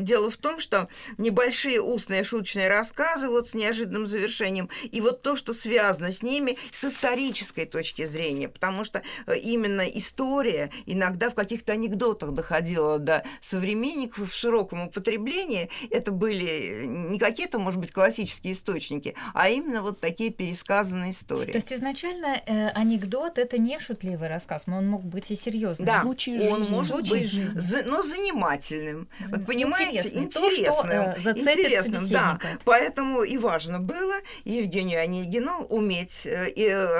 дело 0.03 0.29
в 0.29 0.37
том, 0.37 0.59
что 0.59 0.87
небольшие 1.17 1.81
устные 1.81 2.23
шуточные 2.23 2.69
рассказы 2.69 3.29
вот 3.29 3.47
с 3.47 3.53
неожиданным 3.53 4.05
завершением, 4.05 4.69
и 4.83 5.01
вот 5.01 5.21
то, 5.21 5.35
что 5.35 5.53
связано 5.53 6.11
с 6.11 6.21
ними, 6.21 6.57
состоит 6.71 7.06
исторической 7.07 7.65
точки 7.65 8.05
зрения, 8.05 8.49
потому 8.49 8.83
что 8.83 9.01
э, 9.25 9.37
именно 9.37 9.81
история 9.81 10.71
иногда 10.85 11.29
в 11.29 11.35
каких-то 11.35 11.73
анекдотах 11.73 12.31
доходила 12.31 12.99
до 12.99 13.23
современников 13.41 14.31
в 14.31 14.33
широком 14.33 14.87
употреблении. 14.87 15.69
Это 15.89 16.11
были 16.11 16.85
не 16.85 17.19
какие-то, 17.19 17.59
может 17.59 17.79
быть, 17.79 17.91
классические 17.91 18.53
источники, 18.53 19.15
а 19.33 19.49
именно 19.49 19.81
вот 19.81 19.99
такие 19.99 20.31
пересказанные 20.31 21.11
истории. 21.11 21.51
То 21.51 21.57
есть 21.57 21.73
изначально 21.73 22.41
э, 22.45 22.69
анекдот 22.69 23.37
это 23.37 23.57
не 23.57 23.79
шутливый 23.79 24.27
рассказ, 24.27 24.67
но 24.67 24.77
он 24.77 24.87
мог 24.87 25.03
быть 25.03 25.31
и 25.31 25.35
серьезным. 25.35 25.85
Да, 25.85 26.01
случай 26.01 26.49
он 26.49 26.59
жизни. 26.59 26.73
может 26.73 26.91
случай 26.91 27.11
быть, 27.11 27.31
жизни. 27.31 27.59
За, 27.59 27.83
но 27.83 28.01
занимательным. 28.01 29.07
Вот 29.27 29.45
понимаете, 29.45 30.09
интересным. 30.09 31.13
То, 31.15 31.21
что, 31.21 31.29
э, 31.29 31.33
интересным, 31.33 32.07
да. 32.09 32.39
Поэтому 32.65 33.23
и 33.23 33.37
важно 33.37 33.79
было 33.79 34.15
Евгению 34.43 35.01
Онегину 35.01 35.65
уметь 35.69 36.25
э, 36.25 36.51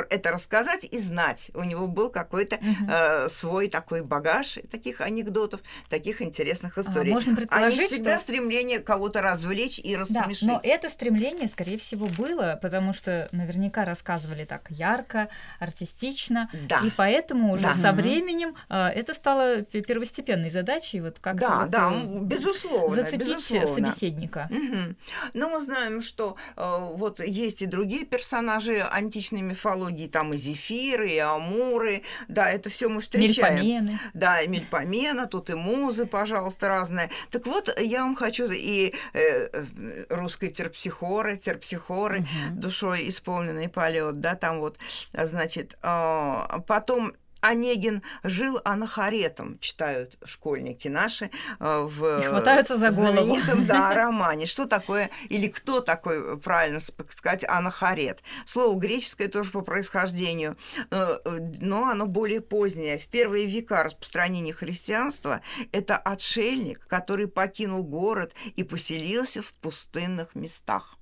это 0.10 0.32
рассказать 0.32 0.86
и 0.90 0.98
знать. 0.98 1.52
У 1.54 1.64
него 1.64 1.88
был 1.88 2.10
какой-то 2.10 2.58
угу. 2.58 2.92
э, 2.92 3.30
свой 3.30 3.70
такой 3.70 4.02
багаж 4.02 4.60
таких 4.70 5.02
анекдотов, 5.02 5.62
таких 5.90 6.22
интересных 6.22 6.78
историй. 6.78 7.12
А, 7.12 7.14
можно 7.14 7.36
предположить, 7.36 7.80
Они 7.80 7.88
всегда 7.88 8.16
что... 8.16 8.26
стремление 8.26 8.80
кого-то 8.80 9.22
развлечь 9.22 9.80
и 9.80 9.96
рассмешить. 9.96 10.48
Да, 10.48 10.54
но 10.54 10.62
это 10.64 10.90
стремление, 10.90 11.48
скорее 11.48 11.78
всего, 11.78 12.08
было, 12.08 12.60
потому 12.62 12.94
что 12.94 13.30
наверняка 13.32 13.86
рассказывали 13.86 14.46
так 14.46 14.70
ярко, 14.70 15.30
артистично, 15.60 16.50
да. 16.68 16.82
и 16.84 16.90
поэтому 16.90 17.54
уже 17.54 17.64
да. 17.64 17.74
со 17.74 17.92
временем 17.92 18.56
э, 18.70 18.88
это 18.88 19.14
стало 19.14 19.62
первостепенной 19.64 20.50
задачей, 20.50 21.02
вот 21.02 21.20
как 21.20 21.40
да, 21.40 21.62
вот, 21.62 21.70
да, 21.70 21.94
безусловно, 22.22 22.96
зацепить 22.96 23.28
безусловно. 23.28 23.68
собеседника. 23.68 24.50
Угу. 24.50 24.96
Но 25.34 25.50
мы 25.50 25.60
знаем, 25.60 26.02
что 26.02 26.36
э, 26.56 26.90
вот 26.94 27.20
есть 27.20 27.62
и 27.62 27.66
другие 27.66 28.06
персонажи 28.06 28.80
античной 28.80 29.42
мифологии, 29.42 29.77
мифологии 29.78 30.08
там 30.08 30.34
и 30.34 30.38
зефиры, 30.38 31.10
и 31.12 31.18
амуры, 31.18 32.04
да, 32.28 32.50
это 32.50 32.70
все 32.70 32.90
мы 32.90 33.02
встречаем. 33.02 33.56
Мельпомены. 33.56 34.00
Да, 34.14 34.42
и 34.42 34.48
мельпомена, 34.48 35.28
тут 35.28 35.50
и 35.50 35.56
музы, 35.56 36.06
пожалуйста, 36.06 36.68
разные. 36.68 37.10
Так 37.32 37.46
вот, 37.46 37.74
я 37.80 38.02
вам 38.04 38.16
хочу 38.16 38.48
и 38.52 38.94
э, 39.14 39.64
русской 40.10 40.50
терпсихоры, 40.50 41.38
терпсихоры, 41.38 42.20
угу. 42.20 42.60
душой 42.60 43.10
исполненный 43.10 43.70
полет, 43.70 44.20
да, 44.20 44.36
там 44.36 44.60
вот, 44.60 44.78
значит, 45.14 45.78
э, 45.84 46.60
потом 46.68 47.14
Онегин 47.42 48.04
жил 48.24 48.60
анахаретом, 48.64 49.60
читают 49.60 50.18
школьники 50.24 50.88
наши 50.88 51.30
э, 51.60 51.80
в 51.82 52.22
И 52.22 52.24
хватаются 52.26 52.78
за 52.78 52.92
голову. 52.92 53.12
знаменитом 53.14 53.66
да, 53.66 53.94
романе. 53.96 54.46
Что 54.46 54.66
такое, 54.66 55.10
или 55.30 55.48
кто 55.48 55.82
такой, 55.82 56.40
правильно 56.40 56.80
сказать, 56.80 57.44
анахарет? 57.48 58.22
Слово 58.46 58.78
греческое 58.78 59.28
тоже 59.28 59.52
по 59.52 59.62
происхождению, 59.62 60.58
э, 60.92 61.18
но 61.62 61.86
оно 61.86 62.06
более 62.06 62.42
позднее. 62.42 63.00
В 63.00 63.08
первые 63.08 63.46
века 63.46 63.84
распространения 63.84 64.54
христианства 64.54 65.42
это 65.72 65.98
отшельник, 65.98 66.88
который 66.88 67.28
покинул 67.28 67.84
город 67.84 68.34
и 68.56 68.64
поселился 68.64 69.42
в 69.42 69.54
пустынных 69.54 70.36
местах. 70.36 70.98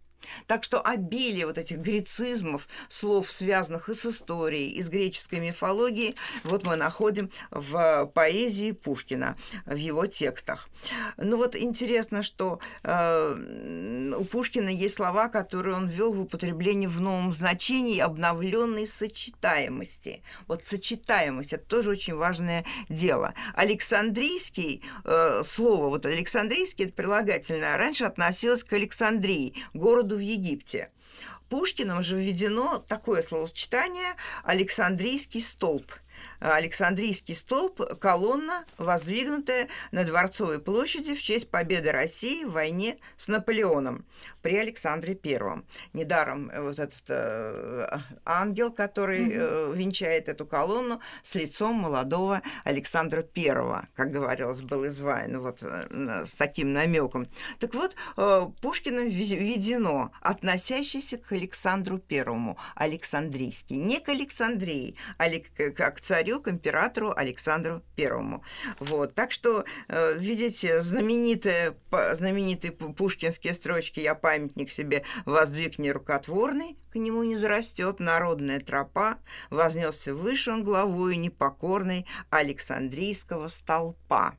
Так 0.48 0.64
что 0.64 0.82
обилие 0.82 1.46
вот 1.46 1.58
этих 1.58 1.78
грецизмов, 1.78 2.68
слов, 2.90 3.30
связанных 3.30 3.90
и 3.90 3.96
с 3.96 4.06
историей, 4.06 4.70
и 4.70 4.82
с 4.82 4.90
греческой 4.90 5.40
мифологией, 5.40 6.16
вот 6.44 6.64
мы 6.64 6.76
находим 6.76 7.30
в 7.52 8.12
поэзии 8.14 8.72
Пушкина, 8.72 9.38
в 9.66 9.76
его 9.76 10.06
текстах. 10.06 10.70
Ну 11.18 11.38
вот 11.38 11.56
интересно, 11.56 12.24
что 12.24 12.60
э, 12.84 14.14
у 14.18 14.26
Пушкина 14.26 14.70
есть 14.70 14.96
слова, 14.96 15.30
которые 15.30 15.76
он 15.76 15.88
ввел 15.88 16.12
в 16.12 16.22
употребление 16.22 16.90
в 16.90 17.02
новом 17.02 17.32
значении 17.32 18.00
обновленной 18.00 18.88
сочетаемости. 18.88 20.22
Вот 20.48 20.66
сочетаемость– 20.66 21.54
это 21.54 21.66
тоже 21.66 21.92
очень 21.92 22.16
важное 22.16 22.66
дело. 22.90 23.34
Александрийский 23.54 24.84
э, 25.04 25.42
слово, 25.46 25.90
вот 25.90 26.06
Александрийский– 26.06 26.86
это 26.86 26.94
прилагательное, 26.94 27.78
раньше 27.78 28.06
относилось 28.06 28.64
к 28.64 28.74
Александрии, 28.74 29.56
городу 29.74 30.15
в 30.16 30.20
Египте. 30.20 30.90
Пушкиным 31.50 32.02
же 32.02 32.18
введено 32.18 32.80
такое 32.80 33.22
словосочетание 33.22 34.16
«Александрийский 34.44 35.42
столб». 35.42 35.92
Александрийский 36.40 37.36
столб– 37.36 37.82
колонна, 38.00 38.66
воздвигнутая 38.78 39.68
на 39.92 40.04
Дворцовой 40.04 40.60
площади 40.60 41.16
в 41.16 41.22
честь 41.22 41.50
победы 41.50 41.92
России 41.92 42.44
в 42.44 42.52
войне 42.52 42.98
с 43.18 43.28
Наполеоном 43.28 44.06
при 44.42 44.58
Александре 44.58 45.16
Первом. 45.16 45.66
Недаром 45.94 46.50
э, 46.50 46.62
вот 46.62 46.80
этот 46.80 47.04
э, 47.08 47.98
ангел, 48.26 48.72
который 48.72 49.30
э, 49.32 49.74
венчает 49.76 50.30
эту 50.30 50.46
колонну 50.46 51.02
с 51.24 51.36
лицом 51.36 51.76
молодого 51.76 52.42
Александра 52.64 53.24
Первого, 53.24 53.88
как 53.96 54.12
говорилось, 54.12 54.62
был 54.62 54.86
изваян 54.86 55.40
вот 55.40 55.60
э, 55.62 56.26
с 56.26 56.34
таким 56.34 56.74
намеком. 56.74 57.28
Так 57.60 57.74
вот, 57.74 57.96
э, 58.18 58.48
Пушкиным 58.62 59.08
введено 59.08 60.12
относящийся 60.22 61.18
к 61.18 61.32
Александру 61.32 61.98
Первому, 61.98 62.58
Александрийский, 62.76 63.78
не 63.78 64.00
к 64.00 64.10
Александрии, 64.10 64.96
а 65.18 65.26
как 65.76 66.02
царю, 66.02 66.25
к 66.42 66.48
императору 66.48 67.14
Александру 67.16 67.82
Первому. 67.96 68.44
Вот. 68.80 69.16
Так 69.16 69.32
что, 69.32 69.66
э, 69.88 70.18
видите, 70.18 70.82
знаменитые, 70.82 71.78
знаменитые 72.14 72.72
пушкинские 72.72 73.54
строчки 73.54 74.00
«Я 74.00 74.16
памятник 74.16 74.70
себе 74.70 75.04
воздвиг 75.26 75.80
нерукотворный», 75.80 76.78
к 76.92 76.96
нему 76.96 77.24
не 77.24 77.36
зарастет 77.36 78.00
народная 78.00 78.60
тропа, 78.60 79.18
вознесся 79.50 80.16
выше 80.16 80.52
он 80.52 80.64
главою 80.64 81.20
непокорной 81.20 82.06
Александрийского 82.30 83.48
столпа. 83.48 84.38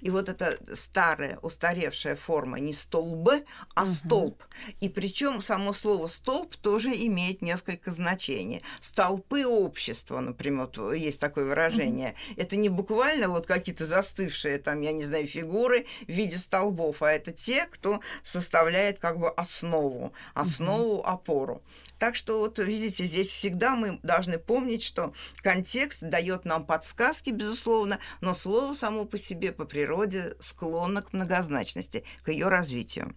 И 0.00 0.10
вот 0.10 0.28
эта 0.28 0.58
старая, 0.74 1.38
устаревшая 1.42 2.16
форма 2.16 2.58
не 2.58 2.72
столбы, 2.72 3.44
а 3.74 3.82
угу. 3.82 3.90
столб. 3.90 4.42
И 4.80 4.88
причем 4.88 5.42
само 5.42 5.72
слово 5.72 6.06
столб 6.06 6.56
тоже 6.56 6.90
имеет 6.90 7.42
несколько 7.42 7.90
значений. 7.90 8.62
Столпы 8.80 9.46
общества, 9.46 10.20
например, 10.20 10.68
вот 10.74 10.94
есть 10.94 11.20
такое 11.20 11.44
выражение. 11.44 12.10
Угу. 12.10 12.40
Это 12.42 12.56
не 12.56 12.68
буквально 12.68 13.28
вот 13.28 13.46
какие-то 13.46 13.86
застывшие 13.86 14.58
там, 14.58 14.80
я 14.80 14.92
не 14.92 15.04
знаю, 15.04 15.26
фигуры 15.26 15.86
в 16.06 16.10
виде 16.10 16.38
столбов, 16.38 17.02
а 17.02 17.12
это 17.12 17.32
те, 17.32 17.66
кто 17.66 18.00
составляет 18.24 18.98
как 18.98 19.18
бы 19.18 19.30
основу, 19.30 20.12
основу, 20.34 20.98
угу. 20.98 21.06
опору. 21.06 21.62
Так 21.98 22.16
что 22.16 22.38
вот 22.38 22.58
видите, 22.58 23.04
здесь 23.04 23.28
всегда 23.28 23.76
мы 23.76 24.00
должны 24.02 24.38
помнить, 24.38 24.82
что 24.82 25.12
контекст 25.42 26.00
дает 26.00 26.44
нам 26.44 26.64
подсказки, 26.64 27.30
безусловно, 27.30 27.98
но 28.22 28.32
слово 28.34 28.72
само 28.72 29.04
по 29.04 29.18
себе 29.18 29.52
по 29.52 29.66
природе 29.70 30.34
склонно 30.40 31.02
к 31.02 31.12
многозначности, 31.12 32.04
к 32.22 32.30
ее 32.30 32.48
развитию. 32.48 33.14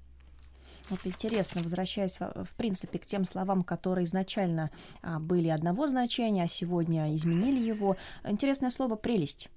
Вот 0.89 1.00
интересно, 1.06 1.63
возвращаясь, 1.63 2.20
в 2.20 2.54
принципе, 2.58 3.00
к 3.00 3.06
тем 3.06 3.26
словам, 3.26 3.63
которые 3.63 4.06
изначально 4.06 4.70
а, 5.02 5.20
были 5.20 5.48
одного 5.48 5.88
значения, 5.88 6.44
а 6.44 6.48
сегодня 6.48 7.16
изменили 7.16 7.60
его. 7.60 7.96
Интересное 8.26 8.70
слово 8.70 8.96
«прелесть». 8.96 9.50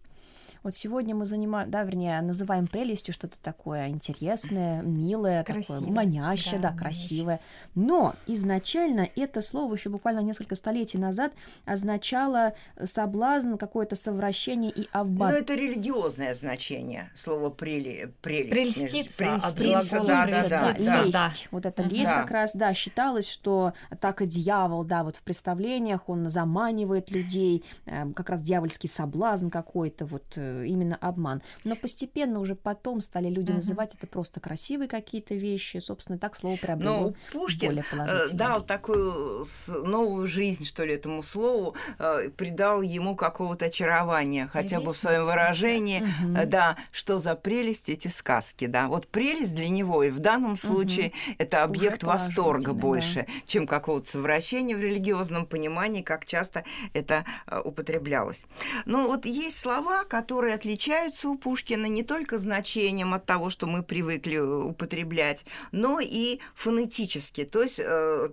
Вот 0.66 0.74
сегодня 0.74 1.14
мы 1.14 1.26
занимаем, 1.26 1.70
да, 1.70 1.85
вернее, 1.85 2.20
называем 2.22 2.66
прелестью 2.66 3.14
что-то 3.14 3.38
такое 3.38 3.87
интересное, 3.87 4.83
милое, 4.83 5.44
красивое. 5.44 5.79
такое 5.79 5.94
манящее, 5.94 6.59
да, 6.59 6.72
да 6.72 6.76
красивое. 6.76 7.40
Но 7.76 8.16
изначально 8.26 9.09
это 9.14 9.42
слово 9.42 9.74
еще 9.74 9.90
буквально 9.90 10.18
несколько 10.24 10.57
столетий 10.57 10.98
назад 10.98 11.35
означало 11.66 12.55
соблазн, 12.83 13.55
какое-то 13.55 13.94
совращение 13.94 14.72
и 14.72 14.88
авбат. 14.90 15.31
Но 15.31 15.38
это 15.38 15.55
религиозное 15.55 16.35
значение 16.35 17.12
слова 17.14 17.50
прели, 17.50 18.12
прелесть. 18.20 18.50
Прельститься. 18.50 19.18
Прельститься, 19.18 20.02
да, 20.05 20.26
да, 20.26 20.48
да, 20.48 20.76
да. 20.76 21.02
Лесть. 21.05 21.46
Вот 21.52 21.64
это 21.64 21.85
лесть 21.85 22.11
да. 22.11 22.22
как 22.22 22.33
раз, 22.33 22.57
да, 22.57 22.74
считалось, 22.74 23.29
что 23.29 23.72
так 24.00 24.20
и 24.20 24.26
дьявол, 24.26 24.83
да, 24.83 25.05
вот 25.05 25.14
в 25.14 25.22
представлениях 25.22 26.09
он 26.09 26.29
заманивает 26.29 27.12
людей, 27.12 27.62
э, 27.85 28.11
как 28.16 28.31
раз 28.31 28.42
дьявольский 28.42 28.88
соблазн 28.88 29.48
какой-то, 29.48 30.07
вот 30.07 30.24
э, 30.35 30.55
именно 30.64 30.96
обман. 30.96 31.42
Но 31.64 31.76
постепенно 31.76 32.40
уже 32.40 32.54
потом 32.54 33.00
стали 33.00 33.28
люди 33.28 33.50
uh-huh. 33.50 33.56
называть 33.56 33.94
это 33.94 34.06
просто 34.06 34.40
красивые 34.40 34.88
какие-то 34.88 35.34
вещи. 35.34 35.78
Собственно, 35.78 36.18
так 36.18 36.36
слово 36.36 36.56
приобрело 36.56 37.00
ну, 37.00 37.14
Пушкин 37.32 37.68
более 37.68 37.84
положительное. 37.84 38.38
дал 38.38 38.62
такую 38.62 39.44
новую 39.68 40.26
жизнь, 40.26 40.64
что 40.64 40.84
ли, 40.84 40.94
этому 40.94 41.22
слову, 41.22 41.74
э, 41.98 42.30
придал 42.36 42.82
ему 42.82 43.16
какого-то 43.16 43.66
очарования, 43.66 44.46
хотя 44.46 44.80
бы 44.80 44.92
в 44.92 44.96
своем 44.96 45.24
выражении, 45.24 46.02
uh-huh. 46.02 46.46
да, 46.46 46.76
что 46.92 47.18
за 47.18 47.34
прелесть 47.34 47.88
эти 47.88 48.08
сказки, 48.08 48.66
да. 48.66 48.88
Вот 48.88 49.08
прелесть 49.08 49.54
для 49.54 49.68
него 49.68 50.02
и 50.02 50.10
в 50.10 50.18
данном 50.18 50.56
случае 50.56 51.08
uh-huh. 51.08 51.34
это 51.38 51.62
объект 51.62 52.04
восторга 52.04 52.72
больше, 52.72 53.26
да. 53.26 53.32
чем 53.46 53.66
какого-то 53.66 54.10
совращения 54.10 54.76
в 54.76 54.80
религиозном 54.80 55.46
понимании, 55.46 56.02
как 56.02 56.26
часто 56.26 56.64
это 56.92 57.24
э, 57.46 57.60
употреблялось. 57.64 58.44
Но 58.84 59.06
вот 59.06 59.26
есть 59.26 59.58
слова, 59.58 60.04
которые 60.04 60.36
которые 60.37 60.55
отличаются 60.55 61.31
у 61.31 61.38
Пушкина 61.38 61.87
не 61.87 62.03
только 62.03 62.37
значением 62.37 63.14
от 63.14 63.25
того, 63.25 63.49
что 63.49 63.66
мы 63.66 63.83
привыкли 63.83 64.37
употреблять, 64.37 65.46
но 65.72 65.99
и 65.99 66.40
фонетически, 66.55 67.44
то 67.44 67.62
есть 67.62 67.81
э, 67.83 68.29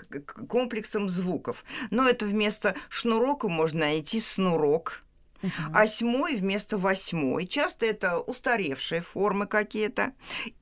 комплексом 0.49 1.07
звуков. 1.07 1.63
Но 1.91 2.05
это 2.05 2.25
вместо 2.25 2.75
шнурока 2.89 3.47
можно 3.47 3.79
найти 3.79 4.19
снурок, 4.19 4.99
Uh-huh. 5.43 5.73
Осьмой 5.73 6.37
вместо 6.37 6.77
восьмой. 6.77 7.47
Часто 7.47 7.85
это 7.85 8.17
устаревшие 8.17 9.01
формы 9.01 9.45
какие-то. 9.45 10.13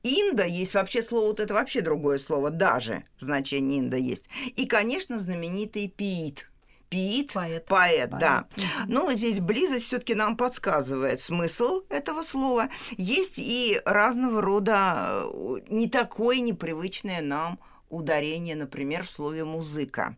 Инда 0.02 0.44
есть 0.44 0.74
вообще 0.74 1.02
слово, 1.02 1.28
вот 1.28 1.38
это 1.38 1.54
вообще 1.54 1.82
другое 1.82 2.18
слово, 2.18 2.50
даже 2.50 3.04
значение 3.16 3.78
инда 3.78 3.96
есть. 3.96 4.28
И, 4.56 4.66
конечно, 4.66 5.20
знаменитый 5.20 5.86
пиит 5.86 6.50
Пит, 6.92 7.32
поэт, 7.32 7.64
поэт, 7.64 8.10
поэт. 8.10 8.20
да. 8.20 8.46
Но 8.86 9.10
здесь 9.14 9.40
близость 9.40 9.86
все-таки 9.86 10.14
нам 10.14 10.36
подсказывает 10.36 11.22
смысл 11.22 11.84
этого 11.88 12.22
слова. 12.22 12.68
Есть 12.98 13.38
и 13.38 13.80
разного 13.86 14.42
рода 14.42 15.22
э, 15.24 15.60
не 15.70 15.88
такое 15.88 16.40
непривычное 16.40 17.22
нам 17.22 17.58
ударение, 17.88 18.56
например, 18.56 19.04
в 19.04 19.08
слове 19.08 19.44
музыка 19.44 20.16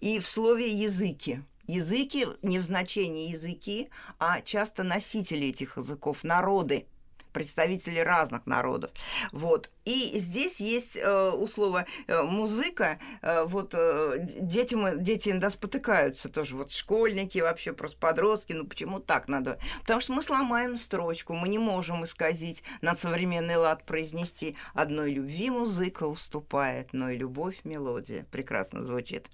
и 0.00 0.20
в 0.20 0.28
слове 0.28 0.68
языки. 0.68 1.40
Языки 1.66 2.28
не 2.42 2.60
в 2.60 2.62
значении 2.62 3.30
языки, 3.30 3.88
а 4.20 4.40
часто 4.40 4.84
носители 4.84 5.48
этих 5.48 5.78
языков, 5.78 6.22
народы 6.22 6.86
представители 7.34 7.98
разных 7.98 8.46
народов. 8.46 8.90
Вот. 9.32 9.70
И 9.84 10.18
здесь 10.18 10.60
есть 10.60 10.96
э, 10.96 11.30
условно 11.30 11.84
э, 12.06 12.22
музыка. 12.22 12.98
Э, 13.20 13.44
вот 13.44 13.74
э, 13.74 14.26
дети, 14.40 14.74
мы, 14.74 14.96
дети 14.96 15.28
иногда 15.28 15.50
спотыкаются 15.50 16.30
тоже. 16.30 16.56
Вот 16.56 16.70
школьники, 16.70 17.38
вообще 17.40 17.74
просто 17.74 17.98
подростки. 17.98 18.54
Ну 18.54 18.64
почему 18.66 19.00
так 19.00 19.28
надо? 19.28 19.58
Потому 19.82 20.00
что 20.00 20.14
мы 20.14 20.22
сломаем 20.22 20.78
строчку, 20.78 21.34
мы 21.34 21.48
не 21.48 21.58
можем 21.58 22.04
исказить 22.04 22.62
на 22.80 22.94
современный 22.96 23.56
лад 23.56 23.84
произнести 23.84 24.56
«одной 24.72 25.12
любви 25.12 25.50
музыка 25.50 26.04
уступает, 26.04 26.92
но 26.92 27.10
и 27.10 27.18
любовь 27.18 27.60
мелодия». 27.64 28.26
Прекрасно 28.30 28.82
звучит. 28.82 29.28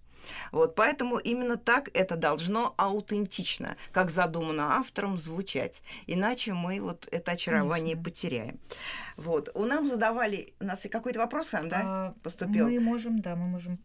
Вот, 0.52 0.74
поэтому 0.74 1.18
именно 1.18 1.56
так 1.56 1.90
это 1.94 2.16
должно 2.16 2.74
аутентично, 2.76 3.76
как 3.92 4.11
задумано 4.11 4.76
автором, 4.76 5.18
звучать. 5.18 5.83
Иначе 6.06 6.52
мы 6.52 6.80
вот 6.80 7.09
это 7.11 7.33
очарование 7.33 7.94
Конечно. 7.94 8.04
потеряем. 8.04 8.61
Вот. 9.16 9.50
У 9.54 9.64
нас 9.64 9.88
задавали... 9.88 10.54
У 10.61 10.64
нас 10.64 10.80
какой-то 10.90 11.18
вопрос 11.18 11.48
сам, 11.48 11.68
да, 11.68 11.80
а, 11.85 12.14
поступил? 12.22 12.66
Мы 12.68 12.80
можем, 12.80 13.20
да, 13.20 13.37
мы 13.37 13.46
можем 13.46 13.78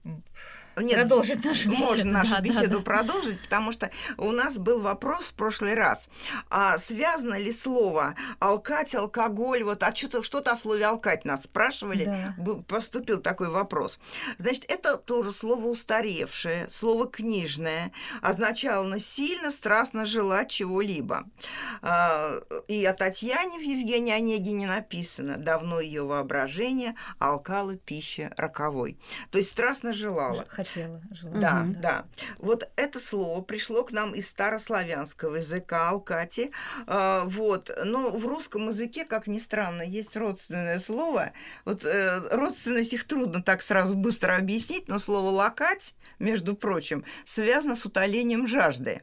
нет, 0.77 0.99
продолжить 0.99 1.43
нашу 1.43 1.69
беседу. 1.69 1.85
Можно 1.85 2.11
нашу 2.11 2.31
да, 2.31 2.41
беседу 2.41 2.69
да, 2.69 2.77
да. 2.77 2.83
продолжить, 2.83 3.41
потому 3.41 3.71
что 3.71 3.91
у 4.17 4.31
нас 4.31 4.57
был 4.57 4.79
вопрос 4.79 5.25
в 5.25 5.33
прошлый 5.33 5.73
раз. 5.73 6.09
А 6.49 6.77
связано 6.77 7.39
ли 7.39 7.51
слово 7.51 8.15
алкать, 8.39 8.93
алкоголь? 8.95 9.63
Вот, 9.63 9.83
а 9.83 9.95
что-то, 9.95 10.23
что-то 10.23 10.51
о 10.51 10.55
слове 10.55 10.85
алкать 10.85 11.25
нас 11.25 11.43
спрашивали. 11.43 12.05
Да. 12.37 12.53
Поступил 12.67 13.21
такой 13.21 13.49
вопрос. 13.49 13.99
Значит, 14.37 14.65
это 14.67 14.97
тоже 14.97 15.31
слово 15.31 15.67
устаревшее, 15.67 16.67
слово 16.69 17.07
книжное, 17.07 17.91
означало 18.21 18.99
сильно, 18.99 19.51
страстно 19.51 20.05
желать 20.05 20.49
чего-либо. 20.49 21.25
А, 21.81 22.39
и 22.67 22.83
о 22.85 22.93
Татьяне 22.93 23.59
в 23.59 23.63
Евгении 23.63 24.13
Онегине 24.13 24.67
написано 24.67 25.37
«Давно 25.37 25.79
ее 25.79 26.03
воображение 26.03 26.95
алкало 27.19 27.75
пища 27.75 28.33
роковой». 28.37 28.97
То 29.31 29.37
есть 29.37 29.51
страстно 29.51 29.93
желала 29.93 30.45
хотела, 30.47 30.64
желала. 30.65 31.39
Да, 31.39 31.61
угу. 31.61 31.79
да. 31.79 32.05
Вот 32.39 32.69
это 32.75 32.99
слово 32.99 33.41
пришло 33.41 33.83
к 33.83 33.91
нам 33.91 34.13
из 34.13 34.27
старославянского 34.27 35.37
языка 35.37 35.89
алкати. 35.89 36.51
А, 36.87 37.23
вот. 37.25 37.71
Но 37.83 38.11
в 38.11 38.25
русском 38.25 38.67
языке, 38.67 39.05
как 39.05 39.27
ни 39.27 39.39
странно, 39.39 39.81
есть 39.81 40.15
родственное 40.17 40.79
слово. 40.79 41.31
Вот 41.65 41.85
э, 41.85 42.27
родственность 42.31 42.93
их 42.93 43.05
трудно 43.05 43.41
так 43.41 43.61
сразу 43.61 43.95
быстро 43.95 44.35
объяснить, 44.35 44.87
но 44.87 44.99
слово 44.99 45.29
лакать, 45.29 45.93
между 46.19 46.55
прочим, 46.55 47.03
связано 47.25 47.75
с 47.75 47.85
утолением 47.85 48.47
жажды 48.47 49.01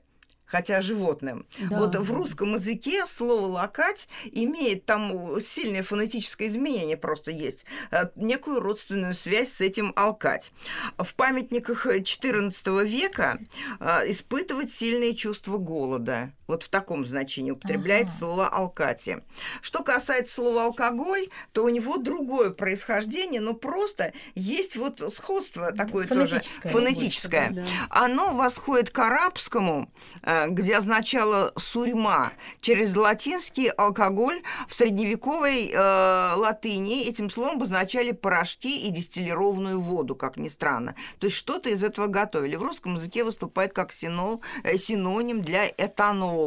хотя 0.52 0.82
животным. 0.82 1.46
Да. 1.70 1.78
Вот 1.78 1.96
в 1.96 2.12
русском 2.12 2.54
языке 2.54 3.06
слово 3.06 3.46
«лакать» 3.46 4.06
имеет 4.24 4.84
там 4.84 5.40
сильное 5.40 5.82
фонетическое 5.82 6.46
изменение 6.46 6.98
просто 6.98 7.30
есть, 7.30 7.64
э, 7.90 8.10
некую 8.16 8.60
родственную 8.60 9.14
связь 9.14 9.50
с 9.50 9.62
этим 9.62 9.94
«алкать». 9.96 10.52
В 10.98 11.14
памятниках 11.14 11.86
XIV 11.86 12.84
века 12.86 13.38
э, 13.80 14.10
испытывать 14.10 14.70
сильные 14.70 15.14
чувства 15.14 15.56
голода. 15.56 16.32
Вот 16.52 16.64
в 16.64 16.68
таком 16.68 17.06
значении 17.06 17.50
употребляется 17.50 18.14
ага. 18.16 18.26
слово 18.26 18.46
алкати. 18.46 19.22
Что 19.62 19.82
касается 19.82 20.34
слова 20.34 20.66
алкоголь, 20.66 21.30
то 21.54 21.64
у 21.64 21.70
него 21.70 21.96
другое 21.96 22.50
происхождение, 22.50 23.40
но 23.40 23.54
просто 23.54 24.12
есть 24.34 24.76
вот 24.76 25.00
сходство 25.14 25.72
такое 25.72 26.06
фонетическое, 26.06 26.70
тоже 26.70 26.84
фонетическое. 26.84 27.50
Да, 27.52 27.62
да. 27.62 27.68
Оно 27.88 28.34
восходит 28.34 28.90
к 28.90 28.98
арабскому, 28.98 29.90
э, 30.22 30.48
где 30.50 30.76
означало 30.76 31.54
сурьма. 31.56 32.34
Через 32.60 32.94
латинский 32.96 33.70
алкоголь 33.70 34.42
в 34.68 34.74
средневековой 34.74 35.70
э, 35.72 36.34
латыни 36.36 37.08
этим 37.08 37.30
словом 37.30 37.56
обозначали 37.56 38.12
порошки 38.12 38.78
и 38.86 38.90
дистиллированную 38.90 39.80
воду, 39.80 40.14
как 40.14 40.36
ни 40.36 40.48
странно. 40.48 40.96
То 41.18 41.28
есть 41.28 41.36
что-то 41.38 41.70
из 41.70 41.82
этого 41.82 42.08
готовили. 42.08 42.56
В 42.56 42.62
русском 42.62 42.96
языке 42.96 43.24
выступает 43.24 43.72
как 43.72 43.90
синол, 43.90 44.42
э, 44.64 44.76
синоним 44.76 45.40
для 45.40 45.66
этанола 45.78 46.41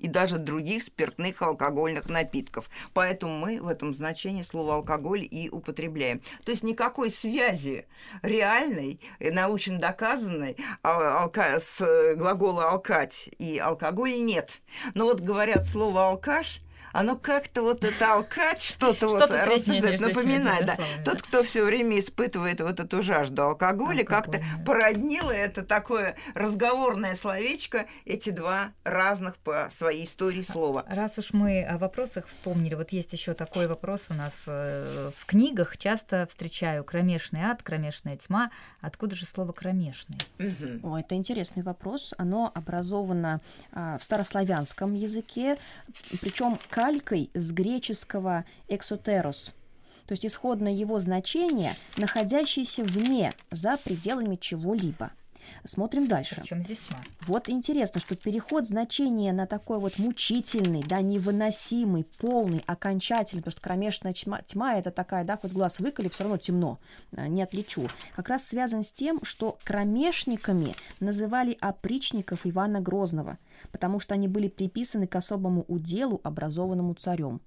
и 0.00 0.08
даже 0.08 0.38
других 0.38 0.82
спиртных 0.82 1.42
алкогольных 1.42 2.08
напитков. 2.08 2.70
Поэтому 2.94 3.38
мы 3.38 3.60
в 3.60 3.68
этом 3.68 3.92
значении 3.92 4.42
слово 4.42 4.76
алкоголь 4.76 5.26
и 5.30 5.48
употребляем. 5.50 6.20
То 6.44 6.52
есть 6.52 6.62
никакой 6.62 7.10
связи 7.10 7.86
реальной, 8.22 9.00
научно 9.20 9.78
доказанной 9.78 10.56
а, 10.82 11.30
с 11.58 12.14
глагола 12.16 12.70
алкать 12.70 13.28
и 13.38 13.58
алкоголь 13.58 14.16
нет. 14.16 14.60
Но 14.94 15.04
вот 15.04 15.20
говорят 15.20 15.66
слово 15.66 16.08
алкаш– 16.08 16.62
оно 16.92 17.16
как-то 17.16 17.62
вот 17.62 17.84
это 17.84 18.14
алкать, 18.14 18.62
что-то 18.62 19.08
вот 19.08 19.30
рассуждать, 19.30 20.00
напоминает. 20.00 20.66
Да. 20.66 20.76
Тот, 21.04 21.22
кто 21.22 21.42
все 21.42 21.64
время 21.64 21.98
испытывает 21.98 22.60
вот 22.60 22.80
эту 22.80 23.02
жажду 23.02 23.42
алкоголя, 23.42 24.04
как-то 24.04 24.42
породнило 24.64 25.30
это 25.30 25.62
такое 25.62 26.16
разговорное 26.34 27.14
словечко, 27.14 27.86
эти 28.04 28.30
два 28.30 28.72
разных 28.84 29.36
по 29.36 29.68
своей 29.70 30.04
истории 30.04 30.42
слова. 30.42 30.84
Раз 30.88 31.18
уж 31.18 31.32
мы 31.32 31.62
о 31.64 31.78
вопросах 31.78 32.26
вспомнили, 32.26 32.74
вот 32.74 32.92
есть 32.92 33.12
еще 33.12 33.34
такой 33.34 33.66
вопрос 33.66 34.06
у 34.10 34.14
нас 34.14 34.44
э, 34.46 35.10
в 35.16 35.26
книгах. 35.26 35.76
Часто 35.78 36.26
встречаю 36.28 36.84
кромешный 36.84 37.42
ад, 37.42 37.62
кромешная 37.62 38.16
тьма. 38.16 38.50
Откуда 38.80 39.16
же 39.16 39.26
слово 39.26 39.52
кромешный? 39.52 40.18
Угу. 40.38 40.88
О, 40.88 40.98
это 40.98 41.14
интересный 41.14 41.62
вопрос. 41.62 42.14
Оно 42.18 42.50
образовано 42.54 43.40
а, 43.72 43.98
в 43.98 44.04
старославянском 44.04 44.94
языке, 44.94 45.56
причем 46.20 46.58
калькой 46.80 47.28
с 47.34 47.52
греческого 47.52 48.46
«эксотерос», 48.66 49.54
то 50.06 50.12
есть 50.12 50.24
исходное 50.24 50.72
его 50.72 50.98
значение, 50.98 51.76
находящееся 51.98 52.84
вне, 52.84 53.34
за 53.50 53.76
пределами 53.76 54.36
чего-либо. 54.36 55.10
Смотрим 55.64 56.06
дальше. 56.06 56.40
Причем 56.40 56.62
здесь 56.62 56.78
тьма? 56.78 57.02
Вот 57.20 57.48
интересно, 57.48 58.00
что 58.00 58.16
переход 58.16 58.66
значения 58.66 59.32
на 59.32 59.46
такой 59.46 59.78
вот 59.78 59.98
мучительный, 59.98 60.82
да, 60.82 61.00
невыносимый, 61.00 62.04
полный, 62.18 62.62
окончательный, 62.66 63.42
потому 63.42 63.52
что 63.52 63.60
кромешная 63.60 64.12
тьма, 64.12 64.42
тьма 64.42 64.74
это 64.74 64.90
такая, 64.90 65.24
да, 65.24 65.36
хоть 65.36 65.52
глаз 65.52 65.80
выколи, 65.80 66.08
все 66.08 66.24
равно 66.24 66.38
темно, 66.38 66.78
а, 67.16 67.28
не 67.28 67.42
отличу. 67.42 67.88
Как 68.16 68.28
раз 68.28 68.44
связан 68.44 68.82
с 68.82 68.92
тем, 68.92 69.22
что 69.24 69.58
кромешниками 69.64 70.74
называли 71.00 71.56
опричников 71.60 72.46
Ивана 72.46 72.80
Грозного, 72.80 73.38
потому 73.72 74.00
что 74.00 74.14
они 74.14 74.28
были 74.28 74.48
приписаны 74.48 75.06
к 75.06 75.16
особому 75.16 75.64
уделу, 75.68 76.20
образованному 76.24 76.94
царем. 76.94 77.40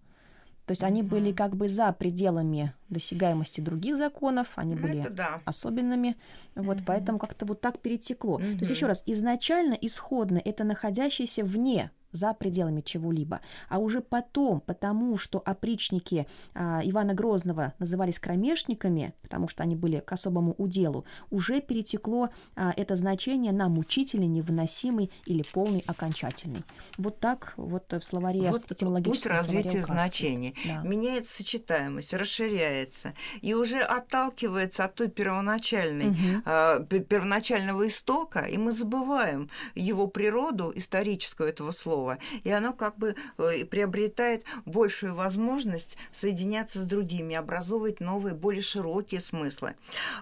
То 0.65 0.71
есть 0.71 0.84
они 0.84 1.04
были 1.04 1.34
как 1.34 1.56
бы 1.56 1.67
за 1.67 1.91
пределами 1.91 2.73
досягаемости 2.89 3.60
других 3.60 3.97
законов, 3.97 4.54
они 4.56 4.76
ну, 4.76 4.82
были 4.82 5.08
да. 5.10 5.41
особенными, 5.45 6.15
вот 6.56 6.78
mm 6.78 6.84
поэтому 6.86 7.19
как-то 7.19 7.45
вот 7.45 7.60
так 7.60 7.80
перетекло. 7.80 8.39
mm 8.39 8.54
То 8.54 8.60
есть 8.60 8.71
еще 8.71 8.86
раз, 8.88 9.04
изначально, 9.06 9.73
исходно 9.73 10.41
это 10.43 10.63
находящееся 10.63 11.43
вне 11.43 11.91
за 12.13 12.34
пределами 12.34 12.82
чего-либо. 12.82 13.41
А 13.67 13.80
уже 13.80 13.99
потом, 13.99 14.62
потому 14.62 15.17
что 15.17 15.41
опричники 15.43 16.28
а, 16.54 16.82
Ивана 16.84 17.13
Грозного 17.13 17.73
назывались 17.80 18.19
кромешниками, 18.19 19.13
потому 19.21 19.49
что 19.49 19.63
они 19.63 19.76
были 19.76 19.99
к 19.99 20.13
особому 20.13 20.56
уделу, 20.58 21.06
уже 21.30 21.60
перетекло 21.60 22.30
а, 22.56 22.71
это 22.78 22.95
значение 22.95 23.52
на 23.52 23.67
мучительный, 23.67 24.28
невыносимый 24.28 25.12
или 25.26 25.43
полный, 25.52 25.84
окончательный. 25.88 26.63
Вот 26.97 27.19
так 27.19 27.54
вот 27.58 27.91
в 27.91 28.02
словаре 28.02 28.52
вот 28.52 28.71
этимологическом 28.71 29.32
путь 29.32 29.41
развития 29.41 29.82
значений. 29.82 30.56
Да. 30.65 30.82
Меняется 30.84 31.38
сочетаемость, 31.38 32.13
расширяется 32.13 33.13
и 33.41 33.54
уже 33.54 33.82
отталкивается 33.82 34.86
от 34.86 34.95
той 34.95 35.10
первоначальной, 35.10 36.10
угу. 36.10 36.17
а, 36.45 36.80
первоначального 36.80 37.88
истока, 37.88 38.41
и 38.41 38.58
мы 38.58 38.71
забываем 38.71 39.49
его 39.76 40.08
природу 40.08 40.71
историческую 40.76 41.49
этого 41.49 41.71
слова, 41.71 42.03
слова, 42.04 42.20
и 42.44 42.50
оно 42.52 42.74
как 42.74 42.98
бы 42.98 43.16
э, 43.38 43.66
приобретает 43.66 44.44
большую 44.66 45.16
возможность 45.16 45.98
соединяться 46.12 46.80
с 46.80 46.86
другими, 46.86 47.36
образовывать 47.36 48.00
новые, 48.00 48.36
более 48.36 48.62
широкие 48.62 49.22
смыслы. 49.22 49.76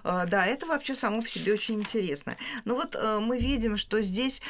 Э, 0.04 0.24
да, 0.28 0.46
это 0.46 0.66
вообще 0.66 0.94
само 0.94 1.20
по 1.20 1.28
себе 1.28 1.52
очень 1.52 1.80
интересно. 1.80 2.36
Но 2.64 2.74
вот 2.74 2.94
э, 2.94 3.18
мы 3.20 3.38
видим, 3.38 3.76
что 3.76 4.00
здесь 4.00 4.40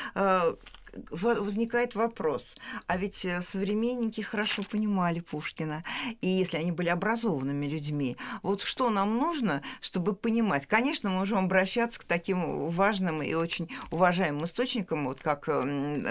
возникает 1.10 1.94
вопрос, 1.94 2.54
а 2.86 2.96
ведь 2.96 3.24
э, 3.24 3.40
современники 3.42 4.20
хорошо 4.20 4.62
понимали 4.62 5.20
Пушкина, 5.20 5.84
и 6.20 6.28
если 6.28 6.58
они 6.58 6.72
были 6.72 6.88
образованными 6.88 7.66
людьми, 7.66 8.16
вот 8.42 8.62
что 8.62 8.90
нам 8.90 9.18
нужно, 9.18 9.62
чтобы 9.80 10.14
понимать? 10.14 10.66
Конечно, 10.66 11.10
мы 11.10 11.18
можем 11.18 11.38
обращаться 11.38 12.00
к 12.00 12.04
таким 12.04 12.68
важным 12.68 13.22
и 13.22 13.34
очень 13.34 13.68
уважаемым 13.90 14.44
источникам, 14.44 15.06
вот 15.06 15.20
как 15.20 15.48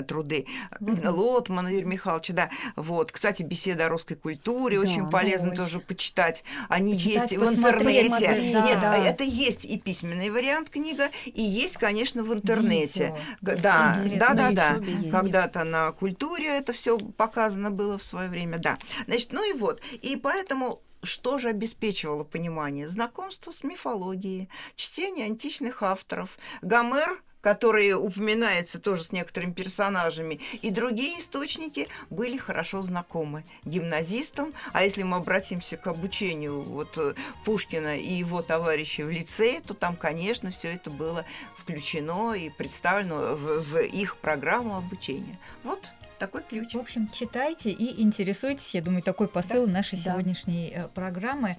труды 0.07 0.47
Лотмана 0.79 1.67
Юрия 1.67 1.85
Михайловича, 1.85 2.33
да, 2.33 2.49
вот, 2.75 3.11
кстати, 3.11 3.43
беседа 3.43 3.85
о 3.85 3.89
русской 3.89 4.15
культуре 4.15 4.79
да, 4.79 4.87
очень 4.87 5.09
полезно 5.09 5.49
ой. 5.49 5.55
тоже 5.55 5.79
почитать, 5.79 6.43
они 6.69 6.93
почитать, 6.93 7.31
есть 7.31 7.37
в 7.37 7.55
интернете, 7.55 8.09
смотреть, 8.09 8.53
да. 8.53 8.65
нет, 8.65 8.79
да. 8.79 8.97
это 8.97 9.23
есть 9.23 9.65
и 9.65 9.77
письменный 9.77 10.29
вариант 10.29 10.69
книга, 10.69 11.09
и 11.25 11.41
есть, 11.41 11.77
конечно, 11.77 12.23
в 12.23 12.33
интернете, 12.33 13.15
Видео. 13.41 13.61
да, 13.61 13.97
да, 14.05 14.33
да, 14.33 14.51
да, 14.51 14.70
когда-то 15.11 15.63
на 15.63 15.91
культуре 15.91 16.47
это 16.47 16.73
все 16.73 16.97
показано 16.97 17.71
было 17.71 17.97
в 17.97 18.03
свое 18.03 18.29
время, 18.29 18.57
да. 18.59 18.77
Значит, 19.05 19.33
ну 19.33 19.49
и 19.49 19.53
вот. 19.53 19.81
И 20.01 20.15
поэтому 20.15 20.81
что 21.03 21.39
же 21.39 21.49
обеспечивало 21.49 22.23
понимание? 22.23 22.87
Знакомство 22.87 23.51
с 23.51 23.63
мифологией, 23.63 24.49
чтение 24.75 25.25
античных 25.25 25.83
авторов. 25.83 26.37
Гомер 26.61 27.21
который 27.41 27.93
упоминается 27.93 28.79
тоже 28.79 29.03
с 29.03 29.11
некоторыми 29.11 29.53
персонажами, 29.53 30.39
и 30.61 30.69
другие 30.69 31.19
источники 31.19 31.87
были 32.09 32.37
хорошо 32.37 32.81
знакомы 32.81 33.43
гимназистам. 33.65 34.53
А 34.73 34.83
если 34.83 35.03
мы 35.03 35.17
обратимся 35.17 35.77
к 35.77 35.87
обучению 35.87 36.61
вот 36.61 36.97
э, 36.97 37.13
Пушкина 37.45 37.97
и 37.97 38.13
его 38.13 38.41
товарищей 38.41 39.03
в 39.03 39.09
лицее, 39.09 39.61
то 39.61 39.73
там, 39.73 39.95
конечно, 39.95 40.51
все 40.51 40.73
это 40.73 40.89
было 40.89 41.25
включено 41.57 42.33
и 42.33 42.49
представлено 42.49 43.35
в, 43.35 43.61
в 43.61 43.79
их 43.79 44.17
программу 44.17 44.77
обучения. 44.77 45.37
Вот 45.63 45.89
такой 46.21 46.43
ключ. 46.43 46.75
В 46.75 46.79
общем, 46.79 47.09
читайте 47.09 47.71
и 47.71 47.99
интересуйтесь. 48.03 48.75
Я 48.75 48.83
думаю, 48.83 49.01
такой 49.01 49.27
посыл 49.27 49.65
да, 49.65 49.73
нашей 49.73 49.95
да. 49.95 50.11
сегодняшней 50.11 50.71
э, 50.73 50.87
программы. 50.93 51.57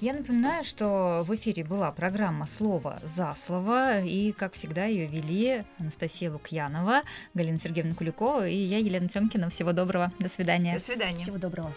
Я 0.00 0.14
напоминаю, 0.14 0.62
что 0.62 1.24
в 1.26 1.34
эфире 1.34 1.64
была 1.64 1.90
программа 1.90 2.46
«Слово 2.46 3.00
за 3.02 3.34
слово», 3.36 4.02
и, 4.02 4.30
как 4.30 4.52
всегда, 4.52 4.84
ее 4.84 5.06
вели 5.06 5.64
Анастасия 5.78 6.30
Лукьянова, 6.30 7.02
Галина 7.34 7.58
Сергеевна 7.58 7.94
Куликова 7.94 8.46
и 8.46 8.56
я, 8.56 8.78
Елена 8.78 9.08
Тёмкина. 9.08 9.50
Всего 9.50 9.72
доброго. 9.72 10.12
До 10.20 10.28
свидания. 10.28 10.74
До 10.74 10.80
свидания. 10.80 11.18
Всего 11.18 11.38
доброго. 11.38 11.74